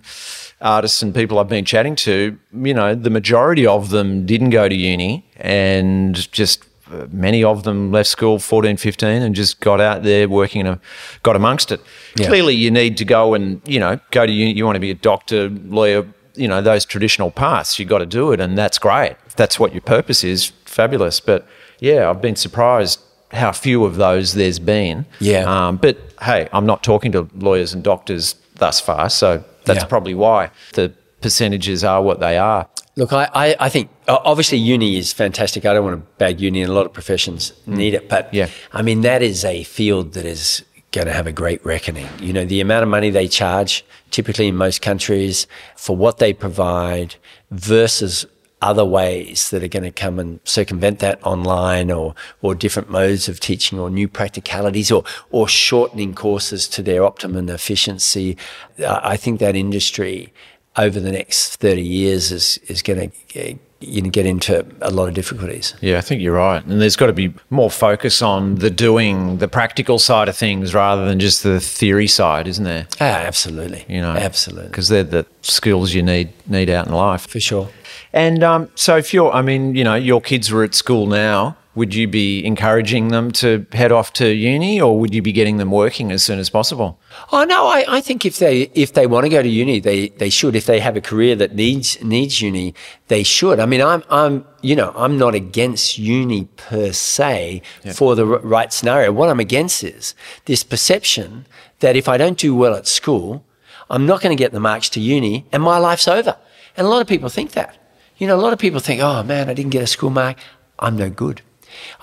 [0.62, 4.70] artists and people I've been chatting to, you know, the majority of them didn't go
[4.70, 9.82] to uni and just uh, many of them left school 14, 15 and just got
[9.82, 10.80] out there working and
[11.24, 11.82] got amongst it.
[12.16, 12.28] Yeah.
[12.28, 14.54] Clearly, you need to go and, you know, go to uni.
[14.54, 16.06] You want to be a doctor, lawyer,
[16.36, 17.80] you know, those traditional paths.
[17.80, 18.40] You've got to do it.
[18.40, 19.16] And that's great.
[19.26, 21.20] If that's what your purpose is, fabulous.
[21.20, 21.48] But
[21.80, 23.00] yeah, I've been surprised
[23.32, 25.06] how few of those there's been.
[25.20, 25.44] Yeah.
[25.44, 29.86] Um, but hey, I'm not talking to lawyers and doctors thus far, so that's yeah.
[29.86, 32.68] probably why the percentages are what they are.
[32.98, 35.66] Look, I, I, I, think obviously uni is fantastic.
[35.66, 37.78] I don't want to bag uni, and a lot of professions mm.
[37.78, 38.10] need it.
[38.10, 38.50] But yeah.
[38.74, 42.08] I mean, that is a field that is going to have a great reckoning.
[42.20, 46.34] You know, the amount of money they charge, typically in most countries, for what they
[46.34, 47.16] provide
[47.50, 48.26] versus
[48.62, 53.28] other ways that are going to come and circumvent that online or, or different modes
[53.28, 58.38] of teaching or new practicalities or, or shortening courses to their optimum efficiency.
[58.80, 60.32] Uh, I think that industry
[60.78, 65.08] over the next 30 years is, is going to you know, get into a lot
[65.08, 65.74] of difficulties.
[65.82, 66.64] Yeah, I think you're right.
[66.64, 70.74] And there's got to be more focus on the doing, the practical side of things
[70.74, 72.88] rather than just the theory side, isn't there?
[73.02, 73.86] Ah, absolutely.
[73.90, 74.70] You know, absolutely.
[74.70, 77.28] Because they're the skills you need need out in life.
[77.28, 77.70] For sure.
[78.14, 81.58] And um, so, if you're, I mean, you know, your kids were at school now,
[81.74, 85.58] would you be encouraging them to head off to uni, or would you be getting
[85.58, 87.00] them working as soon as possible?
[87.32, 90.10] Oh no, I, I think if they if they want to go to uni, they
[90.10, 90.56] they should.
[90.56, 92.74] If they have a career that needs needs uni,
[93.08, 93.60] they should.
[93.60, 97.94] I mean, I'm I'm you know I'm not against uni per se yeah.
[97.94, 99.14] for the right scenario.
[99.14, 100.14] What I'm against is
[100.46, 101.46] this perception
[101.80, 103.46] that if I don't do well at school,
[103.90, 106.36] I'm not going to get the marks to uni, and my life's over.
[106.76, 107.78] And a lot of people think that.
[108.22, 110.38] You know, a lot of people think, oh man, I didn't get a school mark.
[110.78, 111.42] I'm no good.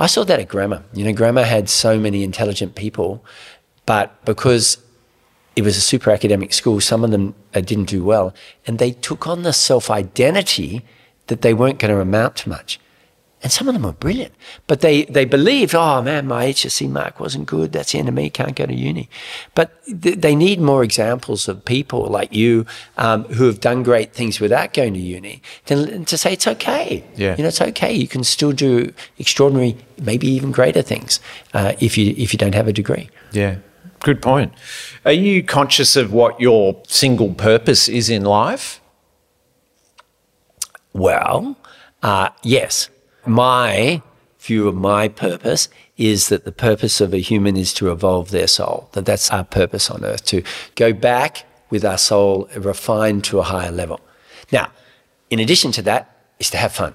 [0.01, 0.83] I saw that at grammar.
[0.93, 3.25] You know, grammar had so many intelligent people,
[3.87, 4.79] but because
[5.55, 8.35] it was a super academic school, some of them uh, didn't do well.
[8.67, 10.85] And they took on the self identity
[11.29, 12.81] that they weren't going to amount to much.
[13.41, 14.35] And some of them are brilliant,
[14.67, 17.71] but they, they believed, oh man, my HSC mark wasn't good.
[17.71, 18.31] That's the end of me.
[18.31, 19.09] Can't go to uni.
[19.55, 22.67] But th- they need more examples of people like you
[22.97, 27.05] um, who have done great things without going to uni to, to say it's okay.
[27.15, 27.37] Yeah.
[27.37, 27.93] You know, it's okay.
[27.93, 31.21] You can still do extraordinary, maybe even greater things
[31.55, 33.09] uh, if you if you don't have a degree.
[33.31, 33.59] Yeah.
[34.01, 34.53] Good point.
[35.05, 38.81] Are you conscious of what your single purpose is in life?
[40.93, 41.57] Well,
[42.03, 42.91] uh, yes
[43.29, 44.03] my
[44.41, 48.47] view of my purpose is that the purpose of a human is to evolve their
[48.47, 50.43] soul, that that's our purpose on earth, to
[50.77, 54.01] go back with our soul refined to a higher level.
[54.53, 54.71] Now,
[55.29, 56.95] in addition to that, is to have fun.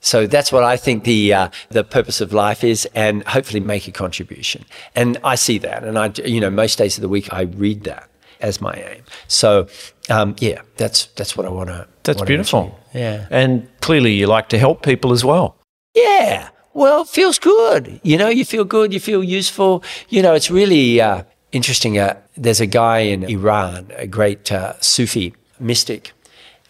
[0.00, 3.88] So that's what I think the uh, the purpose of life is, and hopefully make
[3.88, 4.66] a contribution.
[4.94, 7.84] And I see that, and I, you know, most days of the week I read
[7.84, 8.10] that
[8.44, 9.02] as my aim.
[9.26, 9.66] So,
[10.10, 11.88] um, yeah, that's that's what I want to.
[12.04, 12.78] That's beautiful.
[12.92, 15.56] Yeah, and clearly you like to help people as well.
[15.94, 18.00] Yeah, well, it feels good.
[18.02, 18.92] You know, you feel good.
[18.92, 19.82] You feel useful.
[20.08, 21.22] You know, it's really uh,
[21.52, 21.98] interesting.
[21.98, 26.12] Uh, there's a guy in Iran, a great uh, Sufi mystic,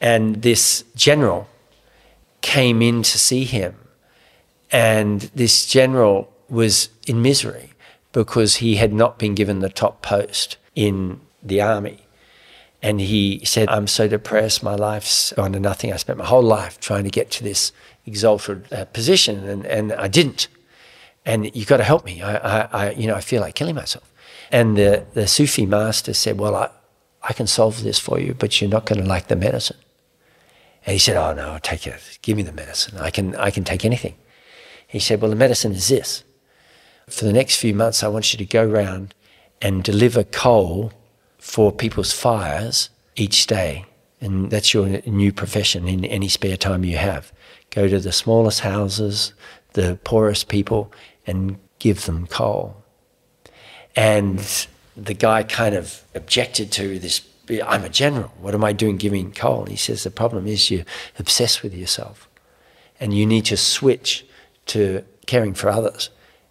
[0.00, 1.48] and this general
[2.40, 3.74] came in to see him.
[4.70, 7.70] And this general was in misery
[8.12, 12.00] because he had not been given the top post in the army.
[12.82, 14.62] And he said, I'm so depressed.
[14.62, 15.92] My life's gone to nothing.
[15.92, 17.72] I spent my whole life trying to get to this
[18.04, 20.48] exalted uh, position, and, and I didn't.
[21.24, 22.20] And you've got to help me.
[22.20, 24.12] I, I, I, you know, I feel like killing myself.
[24.50, 26.68] And the, the Sufi master said, Well, I,
[27.22, 29.78] I can solve this for you, but you're not going to like the medicine.
[30.84, 32.18] And he said, Oh, no, take it.
[32.20, 32.98] Give me the medicine.
[32.98, 34.14] I can, I can take anything.
[34.86, 36.22] He said, Well, the medicine is this.
[37.08, 39.14] For the next few months, I want you to go around
[39.62, 40.92] and deliver coal
[41.44, 43.84] for people's fires each day.
[44.18, 47.32] And that's your new profession in any spare time you have.
[47.68, 49.34] Go to the smallest houses,
[49.74, 50.90] the poorest people,
[51.26, 52.82] and give them coal.
[53.94, 54.66] And
[54.96, 57.20] the guy kind of objected to this
[57.66, 58.32] I'm a general.
[58.40, 59.66] What am I doing giving coal?
[59.66, 60.86] He says the problem is you're
[61.18, 62.26] obsessed with yourself.
[62.98, 64.24] And you need to switch
[64.66, 66.08] to caring for others.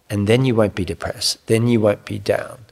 [0.08, 1.44] And then you won't be depressed.
[1.48, 2.64] Then you won't be down.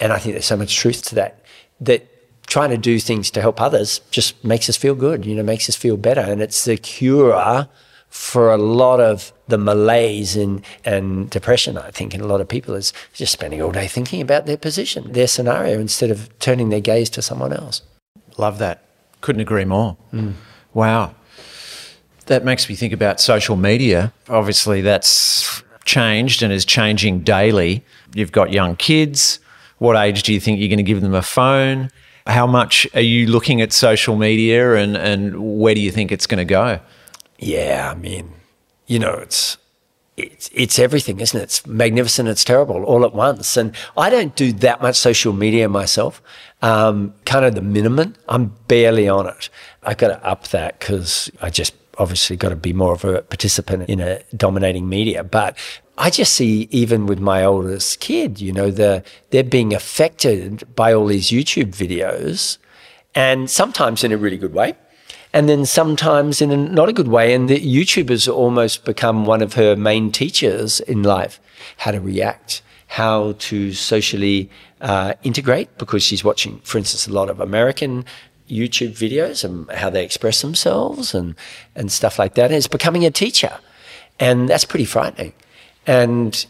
[0.00, 1.41] And I think there's so much truth to that.
[1.82, 2.08] That
[2.46, 5.68] trying to do things to help others just makes us feel good, you know, makes
[5.68, 6.20] us feel better.
[6.20, 7.68] And it's the cure
[8.12, 12.48] for a lot of the malaise and, and depression, I think, in a lot of
[12.48, 16.68] people is just spending all day thinking about their position, their scenario, instead of turning
[16.68, 17.80] their gaze to someone else.
[18.36, 18.84] Love that.
[19.22, 19.96] Couldn't agree more.
[20.12, 20.34] Mm.
[20.74, 21.14] Wow.
[22.26, 24.12] That makes me think about social media.
[24.28, 27.82] Obviously, that's changed and is changing daily.
[28.14, 29.38] You've got young kids.
[29.82, 31.90] What age do you think you're going to give them a phone?
[32.28, 36.24] How much are you looking at social media and, and where do you think it's
[36.24, 36.78] going to go?
[37.40, 38.32] Yeah, I mean,
[38.86, 39.58] you know, it's
[40.16, 41.42] it's it's everything, isn't it?
[41.42, 43.56] It's magnificent, it's terrible, all at once.
[43.56, 46.22] And I don't do that much social media myself.
[46.62, 48.14] Um, kind of the minimum.
[48.28, 49.48] I'm barely on it.
[49.82, 53.22] I've got to up that because I just obviously got to be more of a
[53.22, 55.24] participant in a dominating media.
[55.24, 55.58] But
[55.98, 60.92] I just see even with my oldest kid, you know, the they're being affected by
[60.92, 62.58] all these YouTube videos,
[63.14, 64.74] and sometimes in a really good way
[65.32, 67.34] and then sometimes in a not a good way.
[67.34, 71.40] And the YouTube has almost become one of her main teachers in life
[71.78, 77.30] how to react, how to socially uh, integrate, because she's watching, for instance, a lot
[77.30, 78.04] of American
[78.48, 81.34] YouTube videos and how they express themselves and,
[81.74, 82.46] and stuff like that.
[82.46, 83.58] And it's becoming a teacher.
[84.20, 85.32] And that's pretty frightening.
[85.86, 86.46] And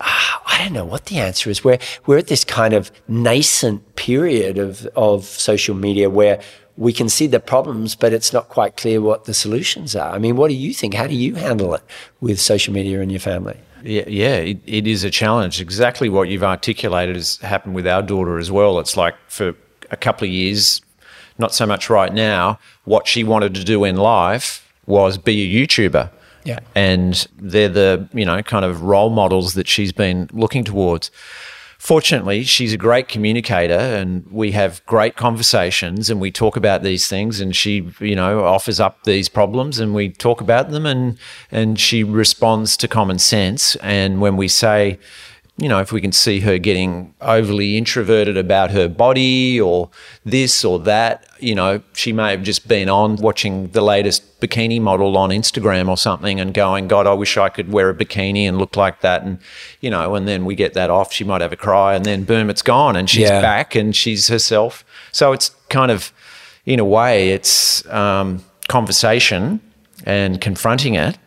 [0.00, 0.04] uh,
[0.46, 1.64] I don't know what the answer is.
[1.64, 6.40] We're, we're at this kind of nascent period of, of social media where
[6.76, 10.14] we can see the problems, but it's not quite clear what the solutions are.
[10.14, 10.94] I mean, what do you think?
[10.94, 11.82] How do you handle it
[12.20, 13.58] with social media in your family?
[13.82, 15.60] Yeah, yeah, it, it is a challenge.
[15.60, 18.78] Exactly what you've articulated has happened with our daughter as well.
[18.78, 19.54] It's like for
[19.90, 20.80] a couple of years,
[21.38, 22.58] not so much right now.
[22.84, 26.10] What she wanted to do in life was be a YouTuber.
[26.50, 26.60] Yeah.
[26.74, 31.10] And they're the, you know, kind of role models that she's been looking towards
[31.80, 37.08] fortunately, she's a great communicator and we have great conversations and we talk about these
[37.08, 41.18] things and she, you know, offers up these problems and we talk about them and
[41.50, 44.98] and she responds to common sense and when we say
[45.60, 49.90] you know, if we can see her getting overly introverted about her body or
[50.24, 54.80] this or that, you know, she may have just been on watching the latest bikini
[54.80, 58.44] model on Instagram or something and going, God, I wish I could wear a bikini
[58.44, 59.22] and look like that.
[59.22, 59.38] And,
[59.82, 61.12] you know, and then we get that off.
[61.12, 63.42] She might have a cry and then boom, it's gone and she's yeah.
[63.42, 64.82] back and she's herself.
[65.12, 66.10] So it's kind of,
[66.64, 69.60] in a way, it's um, conversation
[70.04, 71.18] and confronting it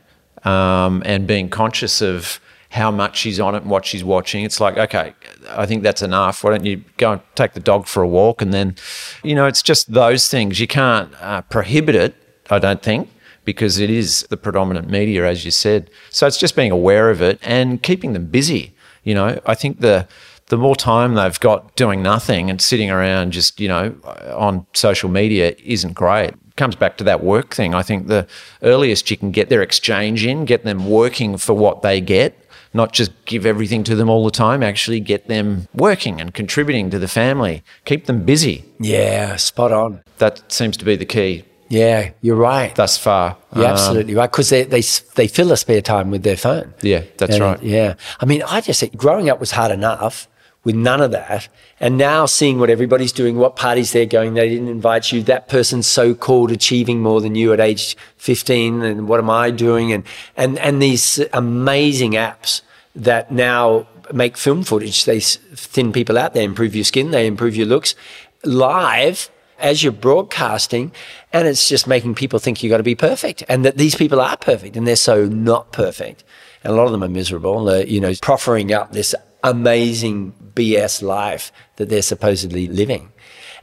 [0.43, 2.39] um, and being conscious of,
[2.73, 4.43] how much she's on it and what she's watching.
[4.43, 5.13] It's like, okay,
[5.49, 6.43] I think that's enough.
[6.43, 8.41] Why don't you go and take the dog for a walk?
[8.41, 8.75] And then,
[9.23, 10.59] you know, it's just those things.
[10.59, 12.15] You can't uh, prohibit it,
[12.49, 13.11] I don't think,
[13.45, 15.91] because it is the predominant media, as you said.
[16.09, 18.73] So it's just being aware of it and keeping them busy.
[19.03, 20.07] You know, I think the
[20.47, 23.95] the more time they've got doing nothing and sitting around just, you know,
[24.35, 26.33] on social media isn't great.
[26.57, 27.73] Comes back to that work thing.
[27.73, 28.27] I think the
[28.61, 32.37] earliest you can get their exchange in, get them working for what they get,
[32.73, 36.89] not just give everything to them all the time, actually get them working and contributing
[36.89, 38.65] to the family, keep them busy.
[38.79, 40.01] Yeah, spot on.
[40.17, 41.45] That seems to be the key.
[41.69, 42.75] Yeah, you're right.
[42.75, 43.37] Thus far.
[43.55, 44.29] You're um, absolutely right.
[44.29, 44.81] Because they, they,
[45.15, 46.73] they fill the spare time with their phone.
[46.81, 47.63] Yeah, that's and, right.
[47.63, 47.95] Yeah.
[48.19, 50.27] I mean, I just think growing up was hard enough
[50.63, 51.47] with none of that.
[51.79, 55.49] And now seeing what everybody's doing, what parties they're going, they didn't invite you, that
[55.49, 59.91] person's so called achieving more than you at age 15, and what am I doing?
[59.91, 60.03] And,
[60.37, 62.61] and, and these amazing apps
[62.95, 67.55] that now make film footage, they thin people out, they improve your skin, they improve
[67.55, 67.95] your looks
[68.43, 70.91] live as you're broadcasting.
[71.31, 74.21] And it's just making people think you've got to be perfect and that these people
[74.21, 76.23] are perfect and they're so not perfect.
[76.63, 77.83] And a lot of them are miserable.
[77.83, 83.11] You know, proffering up this amazing BS life that they're supposedly living.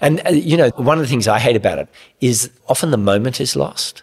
[0.00, 1.88] And, uh, you know, one of the things I hate about it
[2.20, 4.02] is often the moment is lost.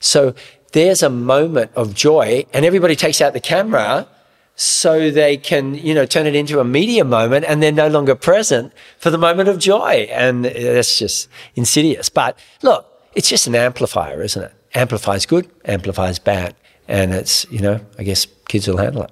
[0.00, 0.34] So
[0.72, 4.06] there's a moment of joy and everybody takes out the camera
[4.54, 8.14] so they can, you know, turn it into a media moment and they're no longer
[8.14, 10.08] present for the moment of joy.
[10.10, 12.10] And that's just insidious.
[12.10, 14.52] But look, it's just an amplifier, isn't it?
[14.74, 16.54] Amplifies good, amplifies bad.
[16.88, 19.10] And it's, you know, I guess kids will handle it.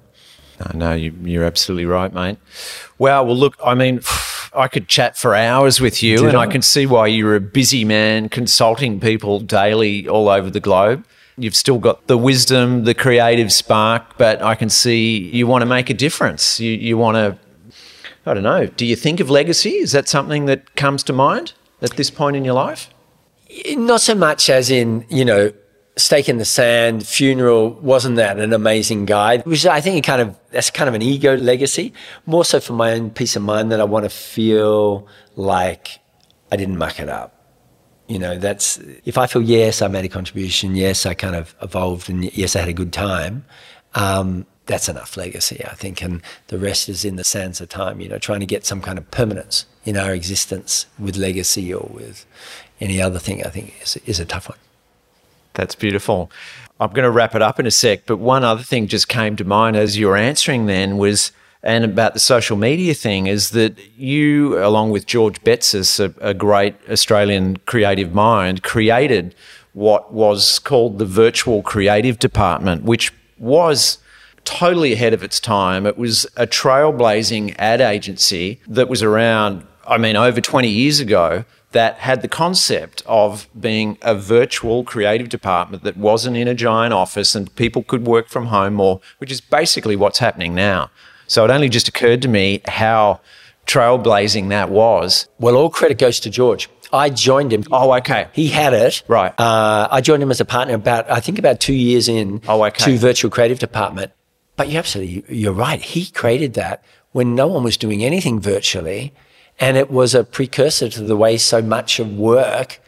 [0.59, 2.37] No, no, you, are absolutely right, mate.
[2.97, 3.23] Wow.
[3.23, 4.01] Well, look, I mean,
[4.53, 6.41] I could chat for hours with you, Did and I?
[6.41, 11.05] I can see why you're a busy man consulting people daily all over the globe.
[11.37, 15.65] You've still got the wisdom, the creative spark, but I can see you want to
[15.65, 16.59] make a difference.
[16.59, 17.37] You, you want to,
[18.25, 19.75] I don't know, do you think of legacy?
[19.75, 22.89] Is that something that comes to mind at this point in your life?
[23.69, 25.53] Not so much as in, you know,
[25.99, 29.45] stake in the sand, funeral, wasn't that an amazing guide?
[29.45, 31.93] Which I think it kind of that's kind of an ego legacy,
[32.25, 35.99] more so for my own peace of mind that I want to feel like
[36.51, 37.35] I didn't muck it up.
[38.07, 41.55] You know, that's if I feel yes, I made a contribution, yes, I kind of
[41.61, 43.45] evolved, and yes, I had a good time.
[43.93, 47.99] Um, that's enough legacy, I think, and the rest is in the sands of time.
[47.99, 51.89] You know, trying to get some kind of permanence in our existence with legacy or
[51.91, 52.25] with
[52.79, 54.57] any other thing, I think is, is a tough one.
[55.59, 56.31] That's beautiful.
[56.79, 59.35] I'm going to wrap it up in a sec, but one other thing just came
[59.35, 63.49] to mind as you were answering then was, and about the social media thing, is
[63.49, 69.35] that you, along with George Betsis, a, a great Australian creative mind, created
[69.73, 73.97] what was called the Virtual Creative Department, which was
[74.45, 75.85] totally ahead of its time.
[75.85, 81.43] It was a trailblazing ad agency that was around, I mean, over 20 years ago
[81.71, 86.93] that had the concept of being a virtual creative department that wasn't in a giant
[86.93, 90.89] office and people could work from home more, which is basically what's happening now.
[91.27, 93.21] So it only just occurred to me how
[93.67, 95.27] trailblazing that was.
[95.39, 96.69] Well, all credit goes to George.
[96.91, 97.63] I joined him.
[97.71, 98.29] Oh, okay.
[98.33, 99.03] He had it.
[99.07, 99.31] Right.
[99.39, 102.63] Uh, I joined him as a partner about, I think, about two years in oh,
[102.65, 102.83] okay.
[102.85, 104.11] to Virtual Creative Department.
[104.55, 105.79] But you absolutely, you're right.
[105.79, 109.13] He created that when no one was doing anything virtually.
[109.59, 112.79] And it was a precursor to the way so much of work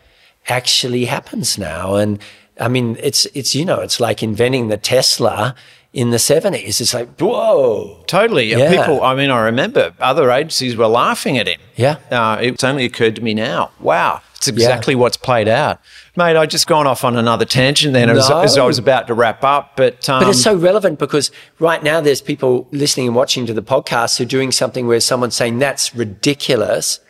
[0.47, 1.95] actually happens now.
[1.95, 2.19] And
[2.59, 5.55] I mean, it's, it's, you know, it's like inventing the Tesla
[5.93, 6.79] in the 70s.
[6.79, 8.03] It's like, whoa.
[8.07, 8.51] Totally.
[8.51, 8.69] Yeah.
[8.69, 11.59] People, I mean, I remember other agencies were laughing at him.
[11.75, 11.97] Yeah.
[12.09, 13.71] Uh, it's only occurred to me now.
[13.79, 14.21] Wow.
[14.41, 15.01] It's exactly yeah.
[15.01, 15.79] what's played out.
[16.15, 18.17] Mate, I just gone off on another tangent then no.
[18.17, 19.77] as, as, I was about to wrap up.
[19.77, 21.29] But um, but it's so relevant because
[21.59, 24.99] right now there's people listening and watching to the podcast who are doing something where
[24.99, 27.01] someone's saying that's ridiculous,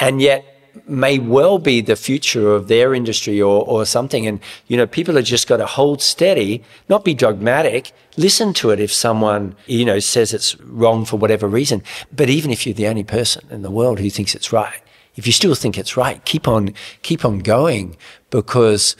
[0.00, 0.44] and yet
[0.88, 4.26] may well be the future of their industry or, or something.
[4.26, 8.70] And, you know, people have just got to hold steady, not be dogmatic, listen to
[8.70, 11.84] it if someone, you know, says it's wrong for whatever reason.
[12.10, 14.80] But even if you're the only person in the world who thinks it's right,
[15.16, 17.96] if you still think it's right, keep on keep on going
[18.30, 18.96] because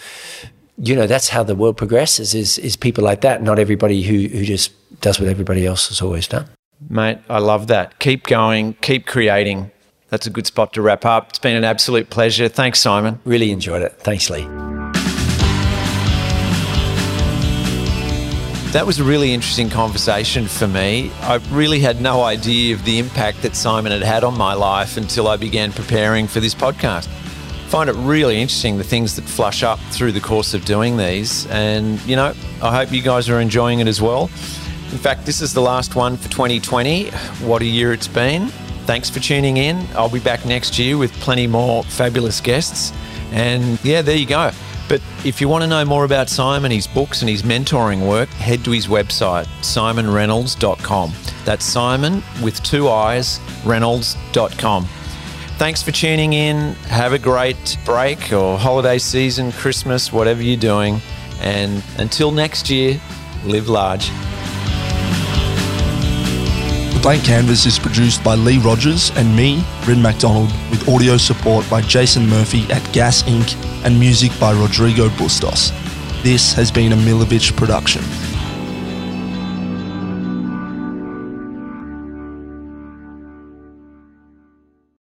[0.79, 4.29] you know that's how the world progresses is is people like that, not everybody who
[4.29, 6.49] who just does what everybody else has always done.
[6.89, 7.99] Mate, I love that.
[7.99, 9.71] Keep going, keep creating.
[10.09, 11.31] That's a good spot to wrap up.
[11.31, 12.49] It's been an absolute pleasure.
[12.49, 13.21] Thanks, Siimon.
[13.25, 13.93] Really enjoyed it.
[14.01, 14.72] Thanks, Lee.
[18.73, 21.12] That was a really interesting conversation for me.
[21.20, 24.97] I really had no idea of the impact that Siimon had had on my life
[24.97, 27.07] until I began preparing for this podcast.
[27.07, 30.97] I find it really interesting the things that flush up through the course of doing
[30.97, 31.47] these.
[31.49, 34.23] And, you know, I hope you guys are enjoying it as well.
[34.91, 37.11] In fact, this is the last one for 2020.
[37.45, 38.49] What a year it's been.
[38.87, 39.87] Thanks for tuning in.
[39.95, 42.91] I'll be back next year with plenty more fabulous guests.
[43.33, 44.51] And yeah, there you go.
[44.93, 48.28] But if you want to know more about Siimon, his books, and his mentoring work,
[48.28, 51.12] head to his website, siimonreynolds.com.
[51.47, 54.84] That's Siimon with two eyes, reynolds.com.
[55.57, 56.74] Thanks for tuning in.
[56.90, 61.01] Have a great break or holiday season, Christmas, whatever you're doing.
[61.40, 63.01] And until next year,
[63.47, 64.11] live large.
[67.03, 71.80] Blank Canvas is produced by Lee Rogers and me, Bryn MacDonald, with audio support by
[71.80, 73.57] Jason Murphy at Gas Inc.
[73.84, 75.72] and music by Rodrigo Bustos.
[76.22, 78.03] This has been a Milovich production.